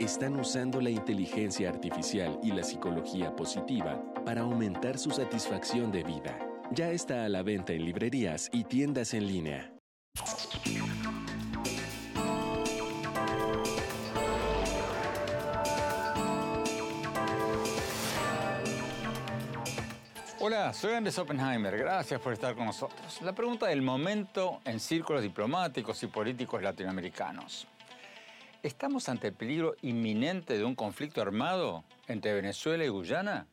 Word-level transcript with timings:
están 0.00 0.38
usando 0.38 0.80
la 0.80 0.90
inteligencia 0.90 1.68
artificial 1.68 2.38
y 2.42 2.52
la 2.52 2.62
psicología 2.62 3.34
positiva 3.34 4.00
para 4.24 4.42
aumentar 4.42 4.96
su 4.96 5.10
satisfacción 5.10 5.90
de 5.90 6.04
vida. 6.04 6.38
Ya 6.70 6.90
está 6.90 7.24
a 7.24 7.28
la 7.28 7.42
venta 7.42 7.72
en 7.72 7.84
librerías 7.84 8.48
y 8.52 8.64
tiendas 8.64 9.12
en 9.14 9.26
línea. 9.26 9.72
Hola, 20.40 20.72
soy 20.72 20.94
Andrés 20.94 21.18
Oppenheimer. 21.18 21.76
Gracias 21.76 22.20
por 22.20 22.32
estar 22.32 22.54
con 22.54 22.66
nosotros. 22.66 23.20
La 23.22 23.34
pregunta 23.34 23.66
del 23.66 23.82
momento 23.82 24.60
en 24.64 24.78
círculos 24.78 25.22
diplomáticos 25.22 26.00
y 26.04 26.06
políticos 26.06 26.62
latinoamericanos. 26.62 27.66
¿Estamos 28.64 29.08
ante 29.08 29.28
el 29.28 29.34
peligro 29.34 29.76
inminente 29.82 30.58
de 30.58 30.64
un 30.64 30.74
conflicto 30.74 31.22
armado 31.22 31.84
entre 32.08 32.34
Venezuela 32.34 32.84
y 32.84 32.88
Guyana? 32.88 33.46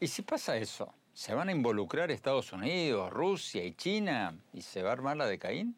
¿Y 0.00 0.06
si 0.06 0.22
pasa 0.22 0.56
eso? 0.56 0.94
¿Se 1.12 1.34
van 1.34 1.50
a 1.50 1.52
involucrar 1.52 2.10
Estados 2.10 2.50
Unidos, 2.54 3.12
Rusia 3.12 3.62
y 3.62 3.74
China 3.74 4.34
y 4.54 4.62
se 4.62 4.82
va 4.82 4.88
a 4.88 4.92
armar 4.94 5.18
la 5.18 5.26
de 5.26 5.38
Caín? 5.38 5.76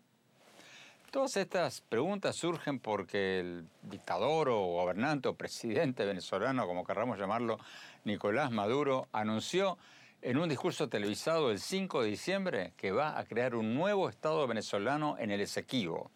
Todas 1.10 1.36
estas 1.36 1.80
preguntas 1.80 2.36
surgen 2.36 2.78
porque 2.78 3.40
el 3.40 3.66
dictador 3.82 4.48
o 4.48 4.60
gobernante 4.60 5.26
o 5.26 5.34
presidente 5.34 6.04
venezolano, 6.04 6.68
como 6.68 6.84
querramos 6.84 7.18
llamarlo, 7.18 7.58
Nicolás 8.04 8.52
Maduro, 8.52 9.08
anunció 9.10 9.76
en 10.22 10.38
un 10.38 10.48
discurso 10.48 10.88
televisado 10.88 11.50
el 11.50 11.58
5 11.58 12.02
de 12.02 12.08
diciembre 12.10 12.72
que 12.76 12.92
va 12.92 13.18
a 13.18 13.24
crear 13.24 13.56
un 13.56 13.74
nuevo 13.74 14.08
Estado 14.08 14.46
venezolano 14.46 15.18
en 15.18 15.32
el 15.32 15.40
Esequibo. 15.40 16.12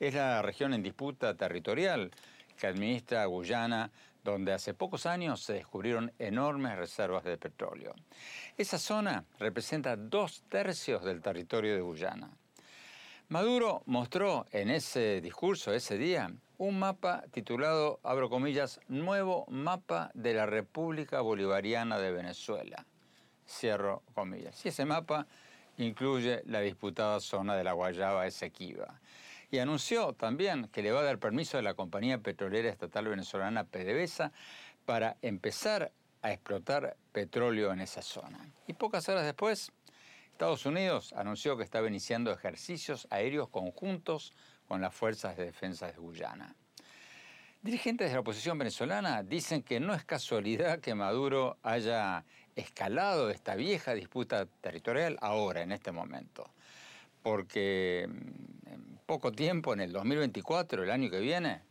Es 0.00 0.14
la 0.14 0.42
región 0.42 0.74
en 0.74 0.82
disputa 0.82 1.36
territorial 1.36 2.10
que 2.58 2.66
administra 2.66 3.24
Guyana, 3.26 3.90
donde 4.24 4.52
hace 4.52 4.74
pocos 4.74 5.06
años 5.06 5.42
se 5.42 5.52
descubrieron 5.52 6.12
enormes 6.18 6.76
reservas 6.76 7.22
de 7.22 7.36
petróleo. 7.38 7.94
Esa 8.56 8.78
zona 8.78 9.24
representa 9.38 9.96
dos 9.96 10.42
tercios 10.48 11.04
del 11.04 11.22
territorio 11.22 11.74
de 11.74 11.82
Guyana. 11.82 12.30
Maduro 13.28 13.82
mostró 13.86 14.46
en 14.50 14.70
ese 14.70 15.20
discurso, 15.20 15.72
ese 15.72 15.96
día, 15.96 16.32
un 16.58 16.78
mapa 16.78 17.22
titulado, 17.30 18.00
abro 18.02 18.28
comillas, 18.28 18.80
Nuevo 18.88 19.46
Mapa 19.48 20.10
de 20.14 20.34
la 20.34 20.46
República 20.46 21.20
Bolivariana 21.20 21.98
de 21.98 22.10
Venezuela 22.10 22.84
cierro 23.50 24.02
comillas. 24.14 24.64
Y 24.64 24.68
ese 24.68 24.84
mapa 24.84 25.26
incluye 25.78 26.42
la 26.46 26.60
disputada 26.60 27.20
zona 27.20 27.56
de 27.56 27.64
la 27.64 27.72
Guayaba 27.72 28.26
Esequiba. 28.26 29.00
Y 29.50 29.58
anunció 29.58 30.12
también 30.12 30.68
que 30.68 30.82
le 30.82 30.92
va 30.92 31.00
a 31.00 31.04
dar 31.04 31.18
permiso 31.18 31.58
a 31.58 31.62
la 31.62 31.74
compañía 31.74 32.18
petrolera 32.18 32.68
estatal 32.68 33.08
venezolana 33.08 33.64
PDVSA 33.64 34.32
para 34.84 35.16
empezar 35.22 35.92
a 36.22 36.32
explotar 36.32 36.96
petróleo 37.12 37.72
en 37.72 37.80
esa 37.80 38.02
zona. 38.02 38.38
Y 38.66 38.74
pocas 38.74 39.08
horas 39.08 39.24
después, 39.24 39.72
Estados 40.32 40.64
Unidos 40.66 41.12
anunció 41.14 41.56
que 41.56 41.64
estaba 41.64 41.88
iniciando 41.88 42.32
ejercicios 42.32 43.06
aéreos 43.10 43.48
conjuntos 43.48 44.32
con 44.68 44.80
las 44.80 44.94
fuerzas 44.94 45.36
de 45.36 45.46
defensa 45.46 45.86
de 45.86 45.98
Guyana. 45.98 46.54
Dirigentes 47.62 48.08
de 48.08 48.14
la 48.14 48.20
oposición 48.20 48.56
venezolana 48.56 49.22
dicen 49.22 49.62
que 49.62 49.80
no 49.80 49.92
es 49.94 50.04
casualidad 50.04 50.80
que 50.80 50.94
Maduro 50.94 51.58
haya 51.62 52.24
escalado 52.56 53.28
esta 53.28 53.54
vieja 53.54 53.92
disputa 53.94 54.46
territorial 54.46 55.18
ahora, 55.20 55.60
en 55.60 55.72
este 55.72 55.92
momento. 55.92 56.48
Porque 57.22 58.08
mm, 58.08 58.68
en 58.68 59.00
poco 59.06 59.32
tiempo, 59.32 59.72
en 59.74 59.80
el 59.80 59.92
2024, 59.92 60.82
el 60.84 60.90
año 60.90 61.10
que 61.10 61.20
viene, 61.20 61.62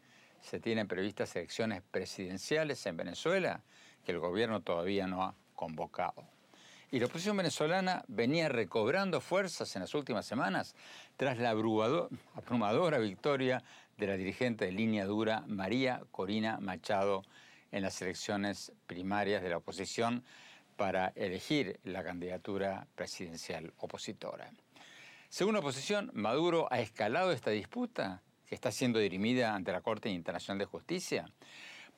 se 0.42 0.60
tienen 0.60 0.88
previstas 0.88 1.36
elecciones 1.36 1.82
presidenciales 1.92 2.86
en 2.86 2.98
Venezuela 2.98 3.62
que 4.06 4.12
el 4.12 4.20
gobierno 4.20 4.62
todavía 4.62 5.08
no 5.08 5.24
ha 5.24 5.36
convocado. 5.56 6.24
Y 6.92 7.00
la 7.00 7.06
oposición 7.06 7.38
venezolana 7.38 8.04
venía 8.08 8.50
recobrando 8.50 9.22
fuerzas 9.22 9.76
en 9.76 9.82
las 9.82 9.94
últimas 9.94 10.26
semanas 10.26 10.76
tras 11.18 11.38
la 11.38 11.52
abrumadora 11.52 12.98
victoria 12.98 13.64
de 13.98 14.08
la 14.08 14.18
dirigente 14.18 14.66
de 14.66 14.72
línea 14.72 15.06
dura 15.06 15.44
María 15.46 16.02
Corina 16.12 16.58
Machado 16.60 17.22
en 17.72 17.84
las 17.84 18.02
elecciones 18.02 18.72
primarias 18.88 19.44
de 19.44 19.50
la 19.50 19.58
oposición 19.58 20.24
para 20.78 21.10
elegir 21.16 21.80
la 21.84 22.04
candidatura 22.04 22.88
presidencial 22.96 23.72
opositora. 23.78 24.50
Según 25.30 25.54
la 25.54 25.60
oposición, 25.60 26.10
Maduro 26.14 26.68
ha 26.72 26.80
escalado 26.80 27.32
esta 27.32 27.52
disputa 27.52 28.24
que 28.48 28.56
está 28.56 28.72
siendo 28.72 28.98
dirimida 28.98 29.54
ante 29.54 29.72
la 29.72 29.82
Corte 29.82 30.10
Internacional 30.10 30.58
de 30.58 30.66
Justicia 30.66 31.32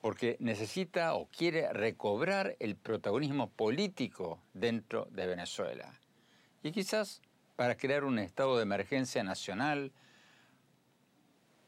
porque 0.02 0.36
necesita 0.40 1.14
o 1.14 1.28
quiere 1.28 1.72
recobrar 1.72 2.58
el 2.60 2.76
protagonismo 2.76 3.50
político 3.50 4.42
dentro 4.54 5.08
de 5.12 5.28
Venezuela. 5.28 5.94
Y 6.64 6.72
quizás 6.72 7.22
para 7.56 7.78
crear 7.78 8.04
un 8.04 8.20
estado 8.20 8.58
de 8.58 8.64
emergencia 8.64 9.24
nacional 9.24 9.94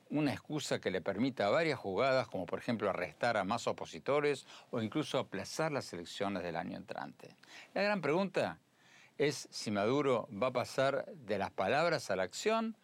una 0.10 0.34
excusa 0.34 0.80
que 0.80 0.92
le 0.92 1.02
permita 1.02 1.50
varias 1.50 1.80
jugadas, 1.80 2.28
como 2.28 2.46
por 2.46 2.60
ejemplo 2.60 2.90
arrestar 2.90 3.38
a 3.38 3.44
más 3.44 3.68
opositores 3.68 4.46
o 4.70 4.82
incluso 4.82 5.18
aplazar 5.18 5.72
las 5.72 5.92
elecciones 5.94 6.44
del 6.44 6.56
año 6.56 6.78
entrante. 6.78 7.36
La 7.74 7.82
gran 7.82 8.02
pregunta 8.02 8.60
es 9.28 9.48
si 9.52 9.72
Maduro 9.72 10.28
va 10.32 10.48
a 10.48 10.52
pasar 10.52 11.06
de 11.06 11.38
las 11.38 11.52
palabras 11.52 12.12
a 12.12 12.16
la 12.16 12.24
acción 12.24 12.76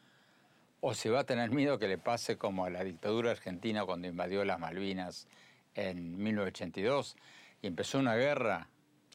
o 0.81 0.94
se 0.94 1.09
va 1.09 1.21
a 1.21 1.24
tener 1.25 1.51
miedo 1.51 1.80
que 1.80 1.88
le 1.88 1.97
pase 1.97 2.38
como 2.38 2.65
a 2.65 2.69
la 2.69 2.83
dictadura 2.83 3.31
argentina 3.31 3.86
cuando 3.86 4.07
invadió 4.07 4.45
las 4.45 4.59
Malvinas 4.59 5.27
en 5.75 6.18
1982 6.18 7.18
y 7.62 7.68
empezó 7.68 8.00
una 8.00 8.15
guerra 8.15 8.68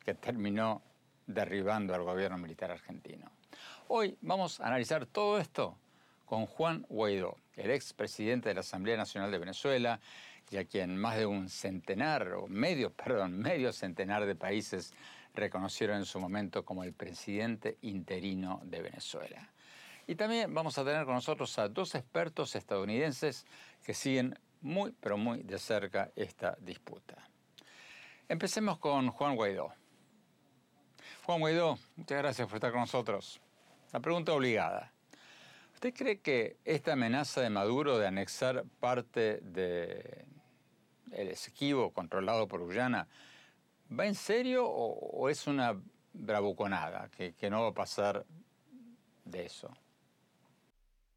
que 0.05 0.15
terminó 0.15 0.82
derribando 1.26 1.94
al 1.94 2.03
gobierno 2.03 2.37
militar 2.37 2.71
argentino. 2.71 3.31
Hoy 3.88 4.17
vamos 4.20 4.61
a 4.61 4.67
analizar 4.67 5.06
todo 5.06 5.38
esto 5.38 5.77
con 6.27 6.44
Juan 6.47 6.85
Guaidó, 6.88 7.38
el 7.56 7.70
expresidente 7.70 8.50
de 8.50 8.55
la 8.55 8.61
Asamblea 8.61 8.97
Nacional 8.97 9.31
de 9.31 9.38
Venezuela 9.38 10.00
y 10.50 10.59
a 10.59 10.67
quien 10.67 10.97
más 10.99 11.17
de 11.17 11.25
un 11.25 11.49
centenar, 11.49 12.35
o 12.35 12.47
medio, 12.49 12.91
perdón, 13.05 13.38
medio 13.38 13.73
centenar 13.73 14.27
de 14.27 14.35
países 14.35 14.93
reconocieron 15.34 15.98
en 15.98 16.06
su 16.06 16.19
momento 16.20 16.64
como 16.64 16.84
el 16.84 16.92
presidente 16.92 17.78
interino 17.82 18.60
de 18.64 18.82
Venezuela. 18.82 19.50
Y 20.06 20.14
también 20.14 20.52
vamos 20.54 20.78
a 20.78 20.84
tener 20.84 21.04
con 21.04 21.14
nosotros 21.14 21.58
a 21.58 21.69
dos 21.69 21.94
expertos 21.94 22.54
estadounidenses 22.54 23.46
que 23.84 23.94
siguen 23.94 24.38
muy, 24.60 24.92
pero 25.00 25.16
muy 25.16 25.42
de 25.42 25.58
cerca 25.58 26.10
esta 26.14 26.56
disputa. 26.60 27.16
Empecemos 28.28 28.78
con 28.78 29.10
Juan 29.10 29.36
Guaidó. 29.36 29.72
Juan 31.25 31.40
Guaidó, 31.40 31.78
muchas 31.96 32.19
gracias 32.19 32.48
por 32.48 32.56
estar 32.56 32.70
con 32.70 32.81
nosotros. 32.81 33.40
La 33.92 34.00
pregunta 34.00 34.32
obligada. 34.32 34.92
¿Usted 35.75 35.94
cree 35.94 36.20
que 36.20 36.56
esta 36.64 36.92
amenaza 36.92 37.40
de 37.40 37.50
Maduro 37.50 37.98
de 37.98 38.06
anexar 38.06 38.64
parte 38.81 39.40
del 39.40 40.25
el 41.12 41.28
Esequibo 41.28 41.92
controlado 41.92 42.48
por 42.48 42.60
Guyana 42.60 43.08
va 43.99 44.06
en 44.06 44.14
serio 44.14 44.67
o, 44.67 45.29
es 45.29 45.46
una 45.46 45.81
bravuconada 46.12 47.08
que, 47.11 47.50
no 47.50 47.62
va 47.62 47.69
a 47.69 47.75
pasar 47.75 48.25
de 49.25 49.46
eso? 49.46 49.70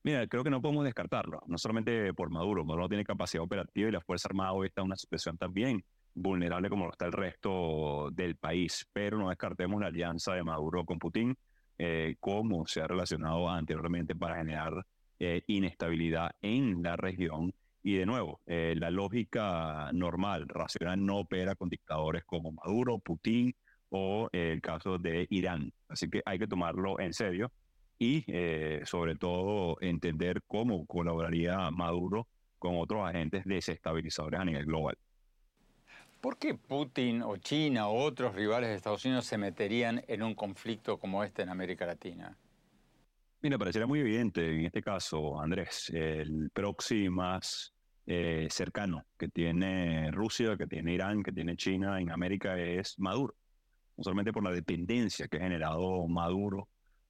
Mira, 0.03 0.25
creo 0.27 0.44
que 0.44 0.50
no 0.50 0.62
podemos 0.62 0.85
descartarlo, 0.85 1.41
no 1.47 1.57
solamente 1.57 2.13
por 2.13 2.29
Maduro, 2.29 2.63
Maduro 2.63 2.88
tiene 2.88 3.03
capacidad 3.03 3.44
operativa 3.44 3.89
y 3.89 3.91
la 3.91 4.01
Fuerza 4.01 4.29
Armada 4.29 4.53
hoy 4.53 4.68
está 4.68 4.81
en 4.81 4.88
una 4.88 4.95
situación 4.95 5.38
también 5.38 5.83
vulnerable 6.18 6.69
como 6.69 6.85
lo 6.85 6.91
está 6.91 7.06
el 7.06 7.12
resto 7.12 8.09
del 8.12 8.35
país, 8.35 8.88
pero 8.91 9.18
no 9.18 9.29
descartemos 9.29 9.79
la 9.79 9.88
alianza 9.88 10.33
de 10.33 10.44
Maduro 10.44 10.83
con 10.85 10.97
Putin, 10.97 11.38
eh, 11.77 12.15
como 12.19 12.65
se 12.65 12.81
ha 12.81 12.88
relacionado 12.88 13.50
anteriormente 13.50 14.15
para 14.15 14.38
generar 14.38 14.85
eh, 15.19 15.44
inestabilidad 15.47 16.31
en 16.41 16.81
la 16.81 16.95
región. 16.95 17.53
Y 17.83 17.95
de 17.95 18.06
nuevo, 18.06 18.41
eh, 18.45 18.75
la 18.77 18.89
lógica 18.89 19.91
normal, 19.94 20.47
racional, 20.47 21.06
no 21.06 21.19
opera 21.19 21.56
con 21.56 21.69
dictadores 21.69 22.24
como 22.25 22.51
Maduro, 22.51 23.00
Putin 23.00 23.56
o 23.89 24.29
el 24.31 24.62
caso 24.62 24.97
de 24.97 25.27
Irán. 25.29 25.71
Así 25.88 26.09
que 26.09 26.21
hay 26.25 26.39
que 26.39 26.47
tomarlo 26.47 27.00
en 27.00 27.13
serio 27.13 27.51
y 28.00 28.24
eh, 28.27 28.81
sobre 28.85 29.15
todo 29.15 29.77
entender 29.81 30.41
cómo 30.47 30.85
colaboraría 30.85 31.71
Maduro 31.71 32.27
con 32.59 32.77
otros 32.77 33.07
agentes 33.07 33.44
desestabilizadores 33.45 34.39
a 34.39 34.45
nivel 34.45 34.65
global. 34.65 34.97
¿Por 36.21 36.38
qué 36.38 36.56
Putin 36.56 37.21
o 37.21 37.38
China 37.38 37.88
o 37.88 38.03
otros 38.03 38.33
rivales 38.35 38.69
de 38.69 38.75
Estados 38.75 39.06
Unidos 39.06 39.25
se 39.25 39.38
meterían 39.38 40.03
en 40.07 40.24
un 40.24 40.33
conflicto 40.33 40.97
como 40.97 41.24
este 41.24 41.44
en 41.44 41.50
América 41.50 41.85
Latina? 41.85 42.35
Mira, 43.42 43.57
pareciera 43.60 43.86
muy 43.86 44.00
evidente 44.00 44.50
en 44.50 44.66
este 44.66 44.81
caso, 44.81 45.39
Andrés, 45.39 45.92
el 45.94 46.50
proxy 46.51 47.07
más 47.07 47.72
eh, 48.07 48.48
cercano 48.50 49.06
que 49.18 49.28
tiene 49.28 50.10
Rusia, 50.12 50.57
que 50.57 50.66
tiene 50.66 50.94
Irán, 50.94 51.22
que 51.22 51.31
tiene 51.31 51.56
China 51.56 52.01
en 52.01 52.10
América 52.10 52.57
es 52.57 52.98
Maduro. 52.98 53.36
No 53.95 54.04
solamente 54.04 54.34
por 54.34 54.44
la 54.44 54.51
dependencia 54.51 55.28
que 55.28 55.38
ha 55.38 55.42
generado 55.42 56.07
Maduro 56.07 56.68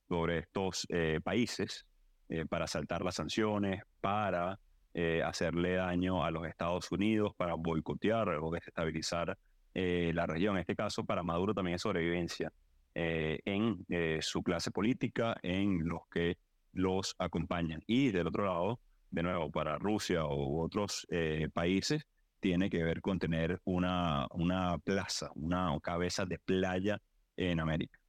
sobre 0.08 0.40
estos 0.40 0.86
eh, 0.90 1.20
países 1.24 1.86
eh, 2.28 2.46
para 2.46 2.68
saltar 2.68 3.04
las 3.04 3.16
sanciones, 3.16 3.84
para 4.02 4.60
eh, 4.94 5.22
hacerle 5.24 5.76
daño 5.76 6.26
a 6.26 6.32
los 6.32 6.46
Estados 6.46 6.92
Unidos, 6.92 7.34
para 7.38 7.54
boicotear 7.56 8.30
o 8.30 8.52
desestabilizar 8.52 9.38
la 9.74 10.26
región. 10.26 10.56
En 10.56 10.62
este 10.62 10.76
caso, 10.76 11.06
para 11.06 11.22
Maduro 11.22 11.54
también 11.54 11.76
es 11.76 11.84
sobrevivencia 11.84 12.52
en 13.00 13.86
su 14.22 14.42
clase 14.42 14.72
política, 14.72 15.38
en 15.44 15.88
los 15.88 16.02
que 16.12 16.38
los 16.74 17.16
acompañan. 17.20 17.84
Y 17.86 18.12
del 18.12 18.28
otro 18.28 18.46
lado, 18.46 18.80
de 19.12 19.24
nuevo, 19.24 19.52
para 19.52 19.78
Rusia 19.78 20.26
u 20.26 20.62
otros 20.62 21.06
países, 21.54 22.04
tiene 22.40 22.70
que 22.70 22.84
ver 22.84 23.02
con 23.02 23.20
tener 23.20 23.60
una, 23.66 24.28
una 24.32 24.78
plaza, 24.80 25.30
una 25.36 25.78
cabeza 25.82 26.26
de 26.26 26.40
playa 26.40 27.00
en 27.36 27.60
América. 27.60 28.00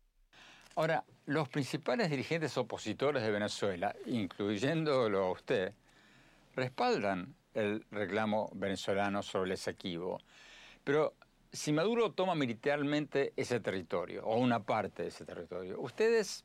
Ahora, 0.77 1.05
los 1.27 1.49
principales 1.49 2.09
dirigentes 2.09 2.57
opositores 2.57 3.23
de 3.23 3.31
Venezuela, 3.31 3.95
incluyéndolo 4.07 5.25
a 5.25 5.33
usted, 5.33 5.73
respaldan 6.55 7.35
el 7.53 7.85
reclamo 7.91 8.49
venezolano 8.55 9.23
sobre 9.23 9.47
el 9.47 9.53
Esequibo. 9.53 10.21
Pero 10.85 11.15
si 11.53 11.73
Maduro 11.73 12.13
toma 12.13 12.35
militarmente 12.35 13.33
ese 13.37 13.61
territorio, 13.61 14.25
o 14.25 14.39
una 14.39 14.65
parte 14.65 15.03
de 15.03 15.09
ese 15.09 15.25
territorio, 15.25 15.81
¿ustedes 15.81 16.45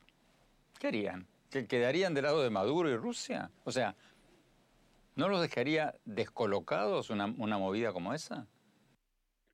qué 0.78 0.88
harían? 0.88 1.26
¿Que 1.50 1.66
quedarían 1.66 2.14
del 2.14 2.24
lado 2.24 2.42
de 2.42 2.50
Maduro 2.50 2.90
y 2.90 2.96
Rusia? 2.96 3.50
O 3.64 3.72
sea, 3.72 3.94
¿no 5.14 5.28
los 5.28 5.40
dejaría 5.40 5.94
descolocados 6.04 7.10
una, 7.10 7.26
una 7.26 7.58
movida 7.58 7.92
como 7.92 8.14
esa? 8.14 8.46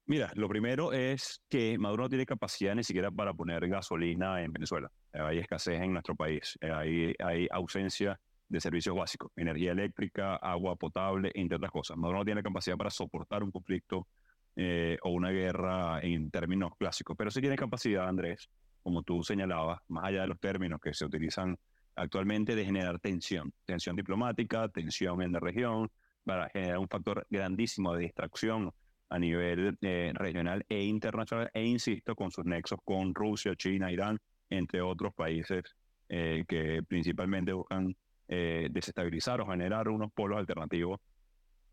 Mira, 0.07 0.33
lo 0.35 0.49
primero 0.49 0.93
es 0.93 1.41
que 1.49 1.79
Maduro 1.79 2.05
no 2.05 2.09
tiene 2.09 2.27
capacidad 2.27 2.75
ni 2.75 2.83
siquiera 2.83 3.11
para 3.11 3.33
poner 3.33 3.69
gasolina 3.69 4.43
en 4.43 4.53
Venezuela. 4.53 4.91
Hay 5.13 5.39
escasez 5.39 5.81
en 5.81 5.93
nuestro 5.93 6.17
país, 6.17 6.59
hay, 6.63 7.15
hay 7.19 7.47
ausencia 7.51 8.19
de 8.49 8.61
servicios 8.61 8.97
básicos, 8.97 9.31
energía 9.37 9.71
eléctrica, 9.71 10.35
agua 10.37 10.75
potable, 10.75 11.31
entre 11.35 11.57
otras 11.57 11.71
cosas. 11.71 11.97
Maduro 11.97 12.19
no 12.19 12.25
tiene 12.25 12.43
capacidad 12.43 12.77
para 12.77 12.91
soportar 12.91 13.45
un 13.45 13.53
conflicto 13.53 14.09
eh, 14.57 14.99
o 15.03 15.11
una 15.11 15.31
guerra 15.31 16.01
en 16.01 16.31
términos 16.31 16.73
clásicos, 16.79 17.17
pero 17.17 17.31
sí 17.31 17.41
tiene 17.41 17.57
capacidad, 17.57 18.09
Andrés, 18.09 18.49
como 18.83 19.03
tú 19.03 19.23
señalabas, 19.23 19.81
más 19.89 20.05
allá 20.05 20.23
de 20.23 20.29
los 20.29 20.41
términos 20.41 20.81
que 20.81 20.95
se 20.95 21.05
utilizan 21.05 21.57
actualmente, 21.97 22.55
de 22.55 22.65
generar 22.65 22.99
tensión, 22.99 23.53
tensión 23.65 23.97
diplomática, 23.97 24.69
tensión 24.69 25.23
en 25.23 25.33
la 25.33 25.41
región, 25.41 25.91
para 26.25 26.49
generar 26.51 26.79
un 26.79 26.89
factor 26.89 27.27
grandísimo 27.31 27.95
de 27.95 28.03
distracción 28.03 28.71
a 29.09 29.19
nivel 29.19 29.77
eh, 29.81 30.13
regional 30.15 30.65
e 30.69 30.85
internacional, 30.85 31.51
e 31.53 31.65
insisto, 31.65 32.15
con 32.15 32.31
sus 32.31 32.45
nexos 32.45 32.79
con 32.85 33.15
Rusia, 33.15 33.57
China, 33.57 33.91
Irán, 33.91 34.19
entre 34.49 34.81
otros 34.81 35.13
países 35.15 35.65
eh, 36.09 36.45
que 36.47 36.83
principalmente 36.87 37.53
buscan 37.53 37.97
eh, 38.29 38.69
desestabilizar 38.71 39.41
o 39.41 39.47
generar 39.47 39.89
unos 39.89 40.13
polos 40.13 40.39
alternativos 40.39 41.01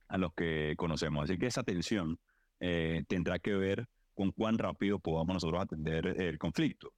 a 0.07 0.17
los 0.17 0.33
que 0.33 0.73
conocemos. 0.77 1.25
Así 1.25 1.37
que 1.37 1.47
esa 1.47 1.63
tensión 1.63 2.17
tendrá 2.59 3.39
que 3.39 3.53
ver 3.53 3.87
con 4.13 4.31
cuán 4.31 4.57
rápido 4.57 4.99
podamos 4.99 5.35
nosotros 5.35 5.61
atender 5.61 6.07
el 6.07 6.37
conflicto. 6.37 6.91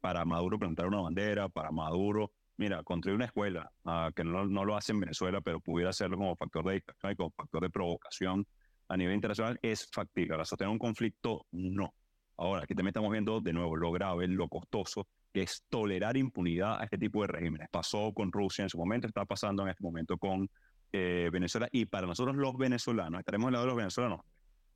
para 0.00 0.24
Maduro 0.24 0.58
plantar 0.58 0.86
una 0.86 1.00
bandera, 1.00 1.48
para 1.48 1.70
Maduro, 1.70 2.32
mira, 2.58 2.82
construir 2.82 3.16
una 3.16 3.26
escuela, 3.26 3.70
ah, 3.84 4.10
que 4.14 4.24
no, 4.24 4.44
no, 4.44 4.64
lo 4.64 4.76
hace 4.76 4.92
en 4.92 5.00
Venezuela, 5.00 5.40
pero 5.40 5.60
pudiera 5.60 5.90
hacerlo 5.90 6.16
como 6.18 6.36
factor 6.36 6.66
de 6.66 6.74
distracción 6.74 7.12
y 7.12 7.16
como 7.16 7.30
factor 7.30 7.62
de 7.62 7.70
provocación 7.70 8.46
a 8.88 8.96
nivel 8.96 9.14
internacional 9.14 9.58
es 9.62 9.88
factible. 9.90 10.34
Ahora, 10.34 10.44
sostener 10.44 10.70
un 10.70 10.78
conflicto, 10.78 11.46
no. 11.52 11.94
Ahora, 12.36 12.62
aquí 12.62 12.74
también 12.74 12.88
estamos 12.88 13.10
viendo 13.10 13.40
de 13.40 13.52
nuevo 13.52 13.76
lo 13.76 13.92
grave, 13.92 14.26
lo 14.28 14.48
costoso, 14.48 15.08
que 15.32 15.42
es 15.42 15.64
tolerar 15.68 16.16
impunidad 16.16 16.80
a 16.80 16.84
este 16.84 16.98
tipo 16.98 17.22
de 17.22 17.28
regímenes. 17.28 17.68
Pasó 17.70 18.12
con 18.12 18.32
Rusia 18.32 18.64
en 18.64 18.70
su 18.70 18.78
momento, 18.78 19.06
está 19.06 19.24
pasando 19.24 19.62
en 19.62 19.70
este 19.70 19.82
momento 19.82 20.16
con 20.18 20.48
eh, 20.92 21.28
Venezuela. 21.32 21.68
Y 21.70 21.86
para 21.86 22.06
nosotros 22.06 22.36
los 22.36 22.56
venezolanos, 22.56 23.20
estaremos 23.20 23.48
del 23.48 23.52
lado 23.52 23.64
de 23.66 23.70
los 23.70 23.76
venezolanos, 23.76 24.20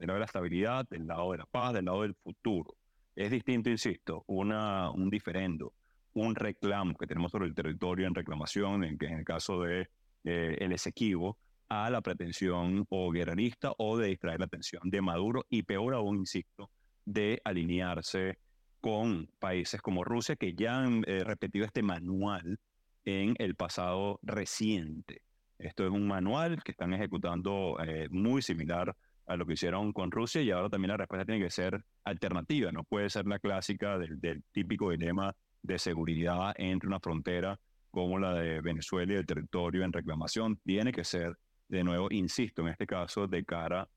del 0.03 0.09
lado 0.09 0.17
de 0.17 0.21
la 0.21 0.27
estabilidad, 0.27 0.89
del 0.89 1.07
lado 1.07 1.33
de 1.33 1.39
la 1.39 1.47
paz, 1.47 1.73
del 1.73 1.85
lado 1.85 2.03
del 2.03 2.15
futuro. 2.15 2.75
Es 3.15 3.31
distinto, 3.31 3.71
insisto, 3.71 4.25
un 4.27 5.09
diferendo, 5.11 5.73
un 6.15 6.35
reclamo 6.35 6.97
que 6.97 7.07
tenemos 7.07 7.31
sobre 7.31 7.47
el 7.47 7.55
territorio 7.55 8.07
en 8.09 8.15
reclamación, 8.15 8.85
en 8.85 8.99
el 9.01 9.25
caso 9.25 9.61
de 9.63 9.89
eh, 10.25 10.69
Esequibo, 10.73 11.39
a 11.69 11.89
la 11.89 12.01
pretensión 12.01 12.85
o 12.89 13.11
guerrerista 13.13 13.73
o 13.79 13.97
de 13.97 14.09
distraer 14.09 14.41
la 14.41 14.47
atención 14.47 14.91
de 14.91 15.01
Maduro 15.01 15.47
y 15.49 15.63
peor 15.63 15.95
aún, 15.95 16.19
insisto, 16.19 16.71
de 17.05 17.41
alinearse 17.45 18.39
con 18.81 19.29
países 19.39 19.81
como 19.81 20.03
Rusia 20.03 20.35
que 20.35 20.55
ya 20.55 20.81
han 20.81 21.05
eh, 21.07 21.23
repetido 21.23 21.65
este 21.65 21.83
manual 21.83 22.59
en 23.05 23.37
el 23.39 23.55
pasado 23.55 24.19
reciente. 24.23 25.23
Esto 25.59 25.85
es 25.85 25.91
un 25.91 26.09
manual 26.09 26.63
que 26.63 26.73
están 26.73 26.93
ejecutando 26.93 27.79
eh, 27.87 28.09
muy 28.11 28.43
similar 28.43 28.97
a 29.27 29.37
lo 29.37 29.47
que 29.47 29.55
hicieron 29.55 29.93
con 29.93 30.11
Rusia 30.11 30.43
y 30.43 30.51
ahora 30.51 30.69
también 30.69 30.91
la 30.91 30.97
respuesta 30.97 31.25
tiene 31.25 31.43
que 31.43 31.51
ser 31.51 31.85
alternativa, 32.05 32.73
no 32.73 32.85
puede 32.85 33.09
ser 33.11 33.27
la 33.27 33.39
clásica 33.39 33.99
del, 33.99 34.43
típico 34.53 34.91
dilema 34.91 35.35
de 35.63 35.79
seguridad 35.79 36.53
entre 36.57 36.89
una 36.89 37.01
frontera 37.01 37.59
como 37.91 38.19
la 38.19 38.35
de 38.35 38.61
Venezuela 38.61 39.13
y 39.13 39.17
el 39.17 39.27
territorio 39.27 39.85
en 39.85 39.93
reclamación, 39.93 40.59
tiene 40.65 40.93
que 40.93 41.05
ser 41.05 41.37
de 41.69 41.85
nuevo, 41.85 42.09
insisto, 42.11 42.63
en 42.63 42.69
este 42.69 42.87
caso, 42.87 43.27
de 43.27 43.45
cara 43.45 43.89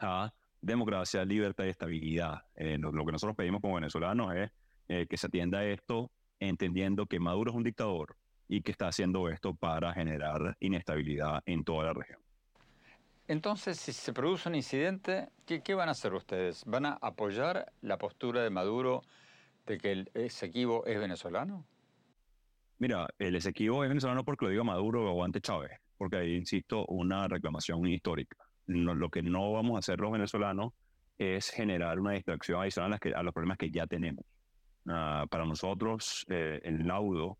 a 0.00 0.32
democracia, 0.60 1.24
libertad 1.24 1.64
y 1.64 1.68
estabilidad. 1.68 2.42
Eh, 2.54 2.78
lo, 2.78 3.04
que 3.04 3.12
nosotros 3.12 3.36
pedimos 3.36 3.60
como 3.60 3.74
venezolanos 3.74 4.34
es 4.34 4.50
eh, 4.88 5.06
que 5.08 5.16
se 5.16 5.26
atienda 5.26 5.64
esto 5.64 6.10
entendiendo 6.40 7.06
que 7.06 7.18
Maduro 7.18 7.50
es 7.50 7.56
un 7.56 7.64
dictador, 7.64 8.16
y 8.48 8.62
que 8.62 8.72
está 8.72 8.88
haciendo 8.88 9.28
esto 9.28 9.54
para 9.54 9.92
generar 9.92 10.56
inestabilidad 10.60 11.42
en 11.46 11.62
toda 11.62 11.84
la 11.84 11.92
región. 11.92 12.18
Entonces, 13.28 13.78
si 13.78 13.92
se 13.92 14.14
produce 14.14 14.48
un 14.48 14.54
incidente, 14.54 15.28
¿qué, 15.44 15.74
van 15.74 15.88
a 15.88 15.92
hacer 15.92 16.14
ustedes? 16.14 16.64
¿Van 16.64 16.86
a 16.86 16.94
apoyar 16.94 17.70
la 17.82 17.98
postura 17.98 18.42
de 18.42 18.48
Maduro 18.48 19.02
de 19.66 19.76
que 19.76 19.92
el 19.92 20.10
Esequibo 20.14 20.86
es 20.86 20.98
venezolano? 20.98 21.66
Mira, 22.78 23.06
el 23.18 23.36
Esequibo 23.36 23.84
es 23.84 23.90
venezolano 23.90 24.24
porque 24.24 24.46
lo 24.46 24.50
diga 24.50 24.64
Maduro 24.64 25.12
o 25.12 25.24
ante 25.24 25.42
Chávez, 25.42 25.72
porque 25.98 26.16
ahí, 26.16 26.36
insisto, 26.36 26.86
una 26.86 27.28
reclamación 27.28 27.86
histórica. 27.86 28.38
lo 28.66 29.10
que 29.10 29.22
no 29.22 29.52
vamos 29.52 29.76
a 29.76 29.80
hacer 29.80 30.00
los 30.00 30.10
venezolanos 30.10 30.72
es 31.18 31.50
generar 31.50 32.00
una 32.00 32.12
distracción 32.12 32.62
adicional 32.62 32.98
a, 33.14 33.22
los 33.22 33.34
problemas 33.34 33.58
que 33.58 33.70
ya 33.70 33.86
tenemos. 33.86 34.24
Ah, 34.86 35.26
para 35.28 35.44
nosotros, 35.44 36.24
eh, 36.30 36.60
el 36.62 36.86
laudo 36.86 37.36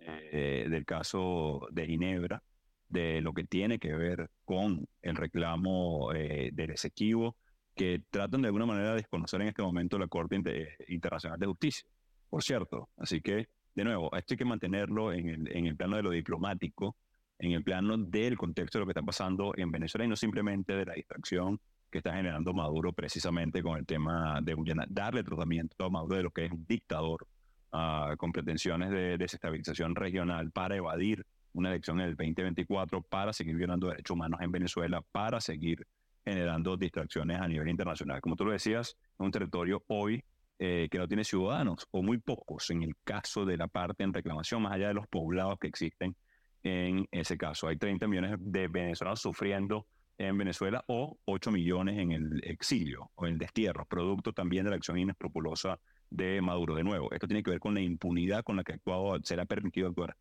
eh, 0.00 0.66
del 0.68 0.84
caso 0.84 1.68
de 1.70 1.86
Ginebra 1.86 2.42
de 2.88 3.20
lo 3.20 3.32
que 3.32 3.44
tiene 3.44 3.78
que 3.78 3.94
ver 3.94 4.30
con 4.44 4.86
el 5.02 5.16
reclamo 5.16 6.12
eh, 6.14 6.50
del 6.52 6.70
Esequibo, 6.70 7.36
que 7.74 8.02
tratan 8.10 8.42
de 8.42 8.48
alguna 8.48 8.66
manera 8.66 8.90
de 8.90 8.96
desconocer 8.96 9.40
en 9.40 9.48
este 9.48 9.62
momento 9.62 9.98
la 9.98 10.08
Corte 10.08 10.40
Internacional 10.88 11.38
de 11.38 11.46
Justicia, 11.46 11.88
por 12.28 12.42
cierto. 12.42 12.88
Así 12.96 13.20
que, 13.20 13.48
de 13.74 13.84
nuevo, 13.84 14.10
esto 14.16 14.34
hay 14.34 14.38
que 14.38 14.44
mantenerlo 14.44 15.12
en 15.12 15.28
el, 15.28 15.56
en 15.56 15.66
el 15.66 15.76
plano 15.76 15.96
de 15.96 16.02
lo 16.02 16.10
diplomático, 16.10 16.96
en 17.38 17.52
el 17.52 17.62
plano 17.62 17.96
del 17.96 18.36
contexto 18.36 18.78
de 18.78 18.80
lo 18.80 18.86
que 18.86 18.92
está 18.92 19.02
pasando 19.02 19.52
en 19.56 19.70
Venezuela 19.70 20.04
y 20.04 20.08
no 20.08 20.16
simplemente 20.16 20.74
de 20.74 20.86
la 20.86 20.94
distracción 20.94 21.60
que 21.90 21.98
está 21.98 22.12
generando 22.14 22.52
Maduro 22.52 22.92
precisamente 22.92 23.62
con 23.62 23.78
el 23.78 23.86
tema 23.86 24.40
de 24.42 24.56
darle 24.88 25.22
tratamiento 25.22 25.84
a 25.84 25.90
Maduro 25.90 26.16
de 26.16 26.22
lo 26.24 26.30
que 26.30 26.46
es 26.46 26.52
un 26.52 26.66
dictador 26.66 27.26
uh, 27.72 28.16
con 28.16 28.32
pretensiones 28.32 28.90
de 28.90 29.16
desestabilización 29.16 29.94
regional 29.94 30.50
para 30.50 30.76
evadir 30.76 31.24
una 31.52 31.70
elección 31.70 32.00
en 32.00 32.08
el 32.08 32.16
2024 32.16 33.02
para 33.02 33.32
seguir 33.32 33.56
violando 33.56 33.88
derechos 33.88 34.14
humanos 34.14 34.40
en 34.42 34.52
Venezuela, 34.52 35.02
para 35.12 35.40
seguir 35.40 35.86
generando 36.24 36.76
distracciones 36.76 37.40
a 37.40 37.48
nivel 37.48 37.68
internacional. 37.68 38.20
Como 38.20 38.36
tú 38.36 38.44
lo 38.44 38.52
decías, 38.52 38.88
es 38.88 38.96
un 39.18 39.30
territorio 39.30 39.82
hoy 39.88 40.22
eh, 40.58 40.88
que 40.90 40.98
no 40.98 41.08
tiene 41.08 41.24
ciudadanos 41.24 41.86
o 41.90 42.02
muy 42.02 42.18
pocos 42.18 42.68
en 42.70 42.82
el 42.82 42.94
caso 43.04 43.44
de 43.44 43.56
la 43.56 43.68
parte 43.68 44.02
en 44.02 44.12
reclamación, 44.12 44.62
más 44.62 44.72
allá 44.72 44.88
de 44.88 44.94
los 44.94 45.06
poblados 45.06 45.58
que 45.58 45.68
existen 45.68 46.16
en 46.62 47.06
ese 47.12 47.38
caso. 47.38 47.68
Hay 47.68 47.76
30 47.76 48.06
millones 48.08 48.36
de 48.40 48.68
venezolanos 48.68 49.20
sufriendo 49.20 49.86
en 50.18 50.36
Venezuela 50.36 50.84
o 50.88 51.16
8 51.26 51.52
millones 51.52 51.98
en 51.98 52.12
el 52.12 52.40
exilio 52.44 53.10
o 53.14 53.26
en 53.26 53.34
el 53.34 53.38
destierro, 53.38 53.86
producto 53.86 54.32
también 54.32 54.64
de 54.64 54.70
la 54.70 54.76
acción 54.76 54.98
inescrupulosa 54.98 55.78
de 56.10 56.40
Maduro. 56.42 56.74
De 56.74 56.82
nuevo, 56.82 57.12
esto 57.12 57.28
tiene 57.28 57.42
que 57.42 57.52
ver 57.52 57.60
con 57.60 57.74
la 57.74 57.80
impunidad 57.80 58.42
con 58.42 58.56
la 58.56 58.64
que 58.64 58.72
ha 58.72 58.74
actuado, 58.74 59.18
se 59.22 59.36
le 59.36 59.42
ha 59.42 59.46
permitido 59.46 59.88
actuar 59.88 60.16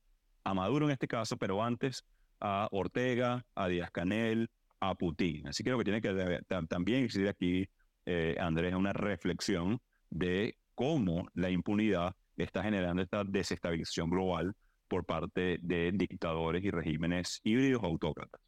a 0.48 0.54
Maduro 0.54 0.86
en 0.86 0.92
este 0.92 1.10
caso, 1.10 1.36
pero 1.36 1.62
antes 1.62 2.06
a 2.40 2.70
Ortega, 2.72 3.46
a 3.54 3.68
Díaz 3.68 3.92
Canel, 3.92 4.50
a 4.80 4.96
Putin. 4.96 5.46
Así 5.48 5.62
que 5.62 5.72
lo 5.72 5.78
que 5.78 5.84
tiene 5.84 6.02
que 6.02 6.40
también 6.70 7.04
existir 7.04 7.28
aquí, 7.28 7.68
eh, 8.06 8.38
Andrés, 8.40 8.72
es 8.72 8.78
una 8.78 8.94
reflexión 8.94 9.82
de 10.10 10.58
cómo 10.74 11.28
la 11.34 11.50
impunidad 11.50 12.16
está 12.38 12.64
generando 12.64 13.02
esta 13.02 13.26
desestabilización 13.26 14.10
global 14.10 14.56
por 14.88 15.04
parte 15.04 15.58
de 15.62 15.92
dictadores 15.94 16.64
y 16.64 16.72
regímenes 16.72 17.42
híbridos 17.44 17.84
autócratas. 17.84 18.40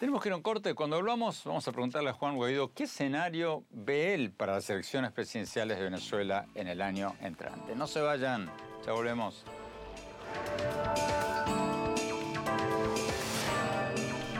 Tenemos 0.00 0.22
que 0.22 0.30
ir 0.30 0.32
a 0.32 0.36
un 0.36 0.42
corte. 0.42 0.74
Cuando 0.74 0.96
hablamos, 0.96 1.44
vamos 1.44 1.68
a 1.68 1.72
preguntarle 1.72 2.08
a 2.08 2.12
Juan 2.14 2.36
Guaidó 2.36 2.72
qué 2.72 2.84
escenario 2.84 3.66
ve 3.68 4.14
él 4.14 4.32
para 4.32 4.54
las 4.54 4.70
elecciones 4.70 5.12
presidenciales 5.12 5.76
de 5.76 5.84
Venezuela 5.84 6.46
en 6.54 6.68
el 6.68 6.80
año 6.80 7.16
entrante. 7.20 7.74
No 7.76 7.86
se 7.86 8.00
vayan, 8.00 8.48
ya 8.86 8.92
volvemos. 8.92 9.44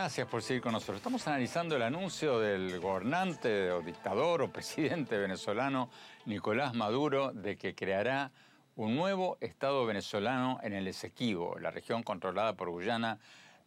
Gracias 0.00 0.28
por 0.28 0.40
seguir 0.42 0.62
con 0.62 0.72
nosotros. 0.72 0.96
Estamos 0.96 1.26
analizando 1.28 1.76
el 1.76 1.82
anuncio 1.82 2.40
del 2.40 2.80
gobernante 2.80 3.70
o 3.70 3.82
dictador 3.82 4.40
o 4.40 4.50
presidente 4.50 5.18
venezolano 5.18 5.90
Nicolás 6.24 6.72
Maduro 6.72 7.32
de 7.34 7.58
que 7.58 7.74
creará 7.74 8.32
un 8.76 8.96
nuevo 8.96 9.36
Estado 9.42 9.84
venezolano 9.84 10.58
en 10.62 10.72
el 10.72 10.88
Esequibo, 10.88 11.58
la 11.58 11.70
región 11.70 12.02
controlada 12.02 12.54
por 12.54 12.70
Guyana, 12.70 13.18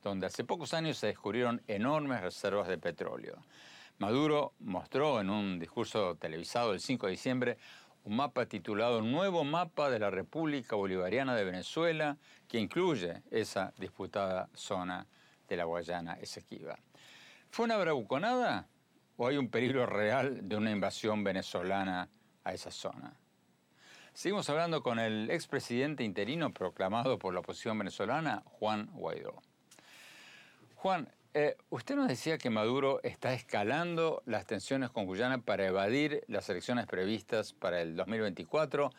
donde 0.01 0.25
hace 0.25 0.43
pocos 0.43 0.73
años 0.73 0.97
se 0.97 1.05
descubrieron 1.05 1.61
enormes 1.67 2.21
reservas 2.21 2.67
de 2.67 2.79
petróleo. 2.79 3.37
Maduro 3.99 4.53
mostró 4.57 5.21
en 5.21 5.29
un 5.29 5.59
discurso 5.59 6.15
televisado 6.15 6.73
el 6.73 6.79
5 6.79 7.05
de 7.05 7.11
diciembre 7.11 7.57
un 8.05 8.15
mapa 8.15 8.47
titulado 8.47 9.03
Nuevo 9.03 9.43
Mapa 9.43 9.91
de 9.91 9.99
la 9.99 10.09
República 10.09 10.75
Bolivariana 10.75 11.35
de 11.35 11.43
Venezuela, 11.43 12.17
que 12.47 12.57
incluye 12.57 13.21
esa 13.29 13.71
disputada 13.77 14.49
zona 14.55 15.05
de 15.47 15.57
la 15.57 15.65
Guayana 15.65 16.13
Esequiba. 16.13 16.77
¿Fue 17.49 17.65
una 17.65 17.77
bravuconada 17.77 18.67
o 19.17 19.27
hay 19.27 19.37
un 19.37 19.49
peligro 19.49 19.85
real 19.85 20.47
de 20.47 20.55
una 20.55 20.71
invasión 20.71 21.23
venezolana 21.23 22.09
a 22.43 22.53
esa 22.53 22.71
zona? 22.71 23.13
Seguimos 24.13 24.47
hablando 24.49 24.83
con 24.83 24.99
el 24.99 25.31
expresidente 25.31 26.03
interino 26.03 26.53
proclamado 26.53 27.17
por 27.17 27.33
la 27.33 27.39
oposición 27.39 27.79
venezolana, 27.79 28.43
Juan 28.45 28.89
Guaidó. 28.93 29.41
Juan, 30.75 31.09
eh, 31.33 31.57
usted 31.71 31.95
nos 31.95 32.07
decía 32.07 32.37
que 32.37 32.51
Maduro 32.51 32.99
está 33.01 33.33
escalando 33.33 34.21
las 34.27 34.45
tensiones 34.45 34.91
con 34.91 35.07
Guyana 35.07 35.39
para 35.39 35.65
evadir 35.65 36.23
las 36.27 36.47
elecciones 36.49 36.85
previstas 36.85 37.53
para 37.53 37.81
el 37.81 37.95
2024, 37.95 38.91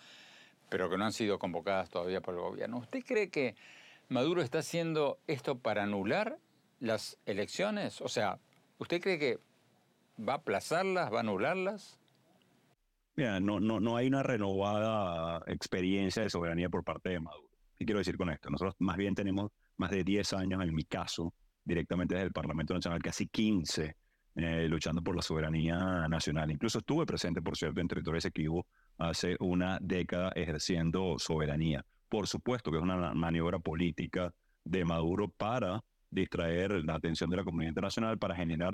pero 0.69 0.91
que 0.91 0.99
no 0.99 1.05
han 1.05 1.13
sido 1.13 1.39
convocadas 1.39 1.91
todavía 1.91 2.21
por 2.21 2.35
el 2.35 2.41
gobierno. 2.41 2.79
¿Usted 2.79 3.05
cree 3.05 3.31
que 3.31 3.55
Maduro 4.09 4.43
está 4.43 4.59
haciendo 4.59 5.19
esto 5.27 5.59
para 5.59 5.85
anular 5.85 6.39
las 6.81 7.19
elecciones? 7.27 8.01
O 8.01 8.09
sea, 8.09 8.39
¿usted 8.79 9.01
cree 9.01 9.19
que 9.19 9.39
va 10.19 10.35
a 10.35 10.37
aplazarlas, 10.37 11.13
va 11.13 11.19
a 11.19 11.21
anularlas? 11.21 11.99
Mira, 13.17 13.41
no, 13.41 13.61
no, 13.61 13.81
no 13.81 13.97
hay 13.97 14.09
una 14.09 14.23
renovada 14.23 15.43
experiencia 15.47 16.23
de 16.23 16.31
soberanía 16.31 16.69
por 16.69 16.83
parte 16.83 17.11
de 17.11 17.21
Maduro. 17.21 17.49
¿Qué 17.77 17.85
quiero 17.85 17.99
decir 17.99 18.17
con 18.17 18.31
esto? 18.31 18.51
Nosotros 18.51 18.75
más 18.79 18.97
bien 18.97 19.15
tenemos 19.15 19.51
más 19.77 19.91
de 19.91 20.05
10 20.05 20.33
años, 20.35 20.63
en 20.63 20.75
mi 20.75 20.85
caso, 20.85 21.33
directamente 21.65 22.15
desde 22.15 22.27
el 22.27 22.33
Parlamento 22.33 22.75
Nacional, 22.75 23.01
casi 23.03 23.27
15, 23.29 23.97
eh, 24.37 24.69
luchando 24.69 25.01
por 25.03 25.15
la 25.15 25.23
soberanía 25.23 26.09
nacional. 26.09 26.51
Incluso 26.51 26.79
estuve 26.79 27.07
presente, 27.07 27.41
por 27.41 27.57
cierto, 27.57 27.81
en 27.81 27.89
territorio 27.89 28.19
Esequibo 28.19 28.67
hace 28.99 29.37
una 29.41 29.79
década 29.81 30.33
ejerciendo 30.35 31.19
soberanía. 31.19 31.85
Por 32.15 32.29
supuesto 32.29 32.71
que 32.71 32.77
es 32.77 32.83
una 32.85 33.13
maniobra 33.13 33.59
política 33.59 34.33
de 34.63 34.85
Maduro 34.85 35.27
para 35.27 35.83
distraer 36.09 36.85
la 36.85 36.95
atención 36.95 37.29
de 37.29 37.39
la 37.39 37.43
comunidad 37.43 37.71
internacional, 37.71 38.19
para 38.19 38.37
generar 38.37 38.73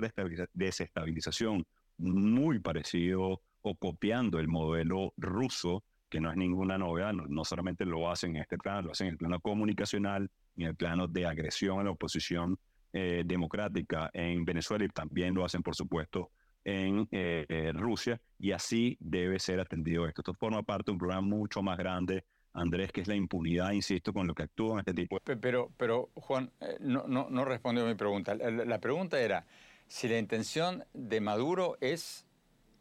desestabilización 0.52 1.64
muy 1.96 2.58
parecido 2.58 3.40
o 3.62 3.74
copiando 3.76 4.40
el 4.40 4.46
modelo 4.46 5.14
ruso, 5.16 5.82
que 6.10 6.20
no 6.20 6.30
es 6.30 6.36
ninguna 6.36 6.76
novedad, 6.76 7.14
no, 7.14 7.42
solamente 7.46 7.86
lo 7.86 8.10
hacen 8.10 8.36
en 8.36 8.42
este 8.42 8.58
plano, 8.58 8.82
lo 8.82 8.92
hacen 8.92 9.06
en 9.06 9.12
el 9.12 9.16
plano 9.16 9.40
comunicacional, 9.40 10.30
en 10.58 10.66
el 10.66 10.76
plano 10.76 11.08
de 11.08 11.24
agresión 11.24 11.80
a 11.80 11.84
la 11.84 11.92
oposición 11.92 12.58
eh, 12.92 13.22
democrática 13.24 14.10
en 14.12 14.44
Venezuela 14.44 14.84
y 14.84 14.88
también 14.88 15.32
lo 15.32 15.46
hacen, 15.46 15.62
por 15.62 15.74
supuesto, 15.74 16.30
en 16.62 17.08
eh, 17.10 17.46
eh, 17.48 17.72
Rusia, 17.72 18.20
y 18.38 18.52
así 18.52 18.98
debe 19.00 19.38
ser 19.38 19.60
atendido 19.60 20.06
esto. 20.06 20.20
Esto 20.20 20.34
forma 20.34 20.62
parte 20.62 20.90
de 20.90 20.92
un 20.92 20.98
programa 20.98 21.26
mucho 21.26 21.62
más 21.62 21.78
grande, 21.78 22.22
Andrés, 22.52 22.92
que 22.92 23.00
es 23.00 23.08
la 23.08 23.14
impunidad, 23.14 23.72
insisto, 23.72 24.12
con 24.12 24.26
lo 24.26 24.34
que 24.34 24.44
actúan 24.44 24.80
este 24.80 24.94
tipo. 24.94 25.18
Pero, 25.40 25.70
pero 25.76 26.10
Juan, 26.14 26.50
no, 26.80 27.04
no, 27.06 27.28
no 27.30 27.44
respondió 27.44 27.84
a 27.84 27.88
mi 27.88 27.94
pregunta. 27.94 28.34
la 28.34 28.80
pregunta 28.80 29.20
era 29.20 29.46
si 29.86 30.08
la 30.08 30.18
intención 30.18 30.84
de 30.92 31.20
Maduro 31.20 31.76
es 31.80 32.26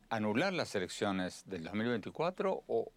anular 0.09 0.53
las 0.53 0.75
elecciones 0.75 1.43
del 1.47 1.63
2024 1.63 2.63
o, 2.67 2.91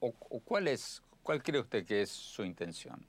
o, 0.00 0.12
cuál, 0.40 0.68
es, 0.68 1.02
cuál 1.22 1.42
cree 1.42 1.60
usted 1.60 1.84
que 1.84 2.02
es 2.02 2.10
su 2.10 2.44
intención? 2.44 3.06